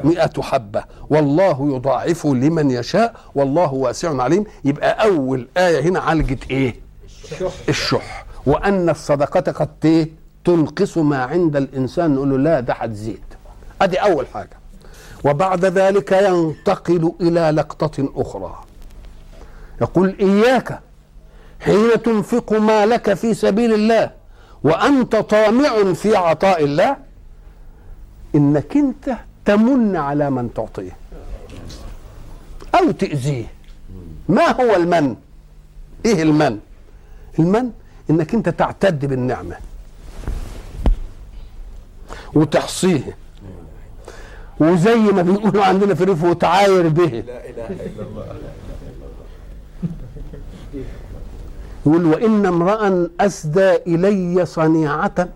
مئة 0.04 0.42
حبة. 0.42 0.84
والله 1.10 1.76
يضاعف 1.76 2.26
لمن 2.26 2.72
يشاء. 2.72 3.16
والله 3.36 3.74
واسع 3.74 4.22
عليم. 4.22 4.44
يبقى 4.66 5.06
أول 5.06 5.48
آية 5.58 5.82
هنا 5.82 6.00
عالجت 6.00 6.52
إيه؟ 6.52 6.76
الشح. 7.06 7.52
الشح 7.70 8.26
وأن 8.46 8.90
الصدقة 8.90 9.52
قد 9.52 9.70
إيه؟ 9.86 10.10
تنقص 10.46 10.98
ما 10.98 11.24
عند 11.24 11.56
الإنسان. 11.56 12.16
نقول 12.16 12.30
له 12.30 12.38
لا 12.38 12.60
ده 12.60 12.74
هتزيد 12.74 13.24
أدي 13.82 13.98
أول 13.98 14.28
حاجة. 14.34 14.58
وبعد 15.26 15.66
ذلك 15.66 16.12
ينتقل 16.12 17.12
إلى 17.22 17.50
لقطة 17.52 18.10
أخرى. 18.16 18.64
يقول 19.82 20.16
إياك 20.20 20.80
حين 21.60 22.02
تنفق 22.04 22.54
مالك 22.54 23.14
في 23.14 23.34
سبيل 23.34 23.74
الله 23.74 24.12
وأنت 24.64 25.16
طامع 25.16 25.94
في 25.94 26.16
عطاء 26.16 26.64
الله 26.64 26.98
إنك 28.36 28.78
أنت 28.78 29.18
تمن 29.46 29.96
على 29.96 30.30
من 30.30 30.54
تعطيه. 30.54 30.98
أو 32.76 32.92
تأذيه. 32.92 33.46
ما 34.30 34.62
هو 34.62 34.76
المن؟ 34.76 35.16
إيه 36.06 36.24
المن؟ 36.24 36.60
المن 37.40 37.72
إنك 38.10 38.34
أنت 38.34 38.50
تعتد 38.50 39.06
بالنعمة. 39.06 39.56
وتحصيه. 42.34 43.18
وزي 44.60 44.96
ما 44.96 45.22
بنقولوا 45.22 45.66
عندنا 45.66 45.94
في 45.94 46.04
الريف 46.04 46.24
وتعاير 46.24 46.88
به. 46.88 47.24
يقول 51.86 52.06
وإن 52.06 52.46
امرأ 52.46 53.10
أسدى 53.20 53.76
إلي 53.76 54.46
صنيعة 54.46 55.28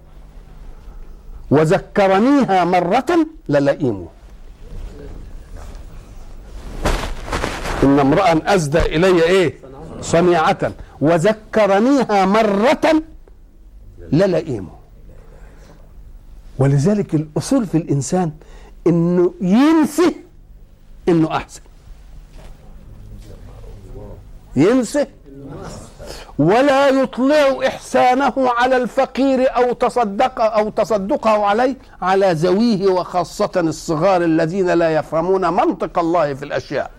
وذكرنيها 1.51 2.65
مرة 2.65 3.11
للئيم. 3.49 4.07
إن 7.83 7.99
امرأ 7.99 8.55
أسدى 8.55 8.79
إلي 8.79 9.23
إيه؟ 9.23 9.53
صنيعة. 10.01 10.71
وذكرنيها 11.01 12.25
مرة 12.25 13.03
للئيم. 14.11 14.67
ولذلك 16.59 17.15
الأصول 17.15 17.65
في 17.67 17.77
الإنسان 17.77 18.31
إنه 18.87 19.33
ينسى 19.41 20.15
إنه 21.09 21.37
أحسن. 21.37 21.61
ينسى 24.55 25.05
ولا 26.39 26.89
يطلع 26.89 27.67
إحسانه 27.67 28.33
على 28.37 28.77
الفقير 28.77 29.55
أو 29.55 29.73
تصدق 29.73 30.41
أو 30.41 30.69
تصدقه 30.69 31.45
عليه 31.45 31.75
على 32.01 32.31
ذويه 32.31 32.87
وخاصة 32.87 33.51
الصغار 33.57 34.23
الذين 34.23 34.69
لا 34.69 34.95
يفهمون 34.95 35.53
منطق 35.53 35.99
الله 35.99 36.33
في 36.33 36.45
الأشياء. 36.45 36.91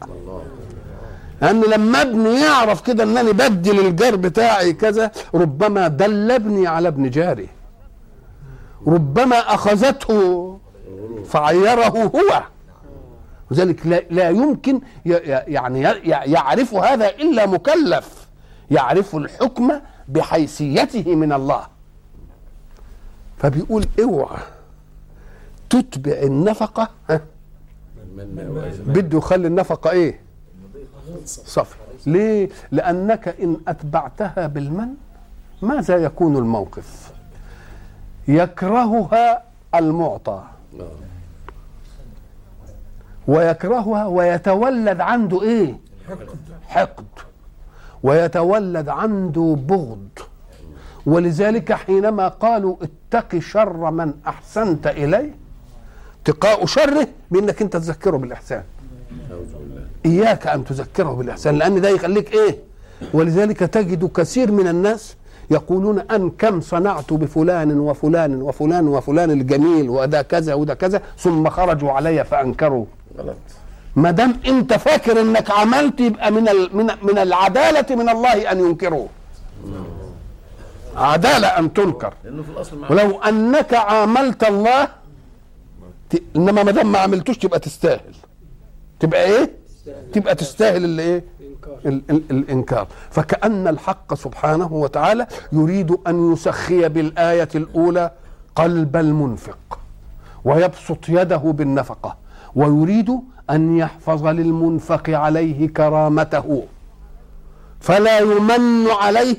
لأن 1.43 1.61
لما 1.61 2.03
ابني 2.03 2.41
يعرف 2.41 2.81
كده 2.81 3.05
أنني 3.05 3.33
بدل 3.33 3.81
الجار 3.81 4.17
بتاعي 4.17 4.73
كذا 4.73 5.11
ربما 5.35 5.89
دل 5.89 6.31
ابني 6.31 6.67
على 6.67 6.89
ابن 6.89 7.11
جاري. 7.11 7.49
ربما 8.87 9.37
أخذته 9.37 10.59
فعيره 11.29 12.11
هو. 12.15 12.43
وذلك 13.51 13.87
لا, 13.87 14.03
لا 14.11 14.29
يمكن 14.29 14.81
يعني 15.05 15.83
يعرف 16.05 16.75
هذا 16.75 17.09
إلا 17.09 17.47
مكلف. 17.47 18.18
يعرف 18.71 19.17
الحكم 19.17 19.73
بحيثيته 20.09 21.15
من 21.15 21.33
الله. 21.33 21.67
فبيقول 23.39 23.87
اوعى 24.03 24.39
تتبع 25.71 26.13
النفقة؟ 26.13 26.89
بده 28.87 29.19
يخلي 29.19 29.47
النفقة 29.47 29.91
إيه؟ 29.91 30.21
صفي 31.25 31.75
ليه؟ 32.07 32.49
لأنك 32.71 33.29
إن 33.29 33.57
أتبعتها 33.69 34.47
بالمن 34.47 34.89
ماذا 35.63 35.97
يكون 35.97 36.37
الموقف؟ 36.37 37.13
يكرهها 38.29 39.43
المعطى. 39.75 40.45
ويكرهها 43.29 44.07
ويتولد 44.07 45.01
عنده 45.01 45.43
إيه؟ 45.43 45.75
حقد. 46.69 47.05
ويتولد 48.03 48.89
عنده 48.89 49.57
بغض. 49.69 50.09
ولذلك 51.07 51.73
حينما 51.73 52.29
قالوا 52.29 52.77
اتق 52.83 53.39
شر 53.39 53.91
من 53.91 54.13
أحسنت 54.27 54.87
إليه 54.87 55.35
اتقاء 56.23 56.67
شره 56.67 57.09
بأنك 57.31 57.63
أنت 57.63 57.77
تذكره 57.77 58.17
بالإحسان. 58.17 58.63
إياك 60.07 60.47
أن 60.47 60.65
تذكره 60.65 61.13
بالإحسان 61.13 61.59
لأن 61.59 61.81
ده 61.81 61.89
يخليك 61.89 62.33
إيه؟ 62.33 62.57
ولذلك 63.15 63.59
تجد 63.59 64.05
كثير 64.05 64.53
من 64.53 64.69
الناس 64.69 65.17
يقولون 65.51 65.99
أن 65.99 66.31
كم 66.31 66.61
صنعت 66.61 67.13
بفلان 67.13 67.79
وفلان 67.79 68.43
وفلان 68.43 68.89
وفلان 68.89 69.31
الجميل 69.31 69.91
وده 69.91 70.23
كذا 70.23 70.55
وده 70.55 70.75
كذا 70.75 71.03
ثم 71.19 71.49
خرجوا 71.49 71.93
علي 71.93 72.25
فأنكروا. 72.25 72.85
غلط. 73.19 73.37
ما 74.03 74.11
دام 74.11 74.33
انت 74.47 74.73
فاكر 74.75 75.21
انك 75.21 75.51
عملت 75.51 76.01
يبقى 76.01 76.31
من 76.31 76.49
ال- 76.49 76.77
من 76.77 76.87
من 77.03 77.19
العدالة 77.19 77.97
من 77.97 78.09
الله 78.09 78.53
أن 78.53 78.61
ينكروه 78.61 79.09
عدالة 80.97 81.47
أن 81.49 81.73
تنكر. 81.73 82.15
لأنه 82.25 82.43
في 82.43 82.51
الأصل 82.51 82.79
مع 82.79 82.91
ولو 82.91 83.21
أنك 83.23 83.75
عاملت 83.75 84.45
الله. 84.45 84.89
إنما 86.37 86.63
ما 86.63 86.71
دام 86.73 86.93
ما 86.93 86.99
عملتوش 86.99 87.39
تبقى 87.39 87.59
تستاهل. 87.61 88.15
تبقى 89.01 89.25
إيه؟ 89.25 89.51
تبقى 90.13 90.35
تستاهل 90.35 90.85
اللي 90.85 91.03
إيه؟ 91.03 91.25
ال 91.87 92.03
ال 92.11 92.23
الإنكار. 92.31 92.87
فكأن 93.11 93.69
الحق 93.69 94.15
سبحانه 94.15 94.73
وتعالى 94.73 95.27
يريد 95.53 95.97
أن 96.07 96.33
يسخي 96.33 96.89
بالآية 96.89 97.49
الأولى 97.55 98.11
قلب 98.57 98.97
المنفق 98.97 99.79
ويبسط 100.45 101.09
يده 101.09 101.37
بالنفقة 101.37 102.17
ويريد 102.57 103.11
أن 103.51 103.77
يحفظ 103.77 104.27
للمنفق 104.27 105.11
عليه 105.11 105.69
كرامته 105.69 106.63
فلا 107.81 108.19
يمن 108.19 108.87
عليه 108.91 109.37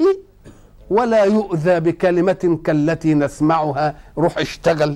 ولا 0.90 1.24
يؤذى 1.24 1.80
بكلمة 1.80 2.60
كالتي 2.64 3.14
نسمعها 3.14 3.96
روح 4.18 4.38
اشتغل. 4.38 4.96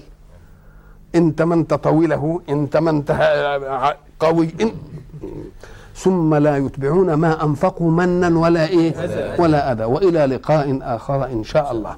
انت 1.15 1.41
ما 1.41 1.55
انت 1.55 1.73
طويله 1.73 2.41
انت 2.49 2.75
انت 2.75 3.11
قوي 4.19 4.49
انت 4.61 4.73
ثم 5.95 6.35
لا 6.35 6.57
يتبعون 6.57 7.13
ما 7.13 7.43
أنفقوا 7.43 7.91
منا 7.91 8.39
ولا 8.39 8.67
إيه 8.67 8.93
ولا 9.39 9.71
أذى. 9.71 9.83
وإلى 9.83 10.25
لقاء 10.25 10.79
آخر 10.81 11.25
إن 11.25 11.43
شاء 11.43 11.71
الله. 11.71 11.95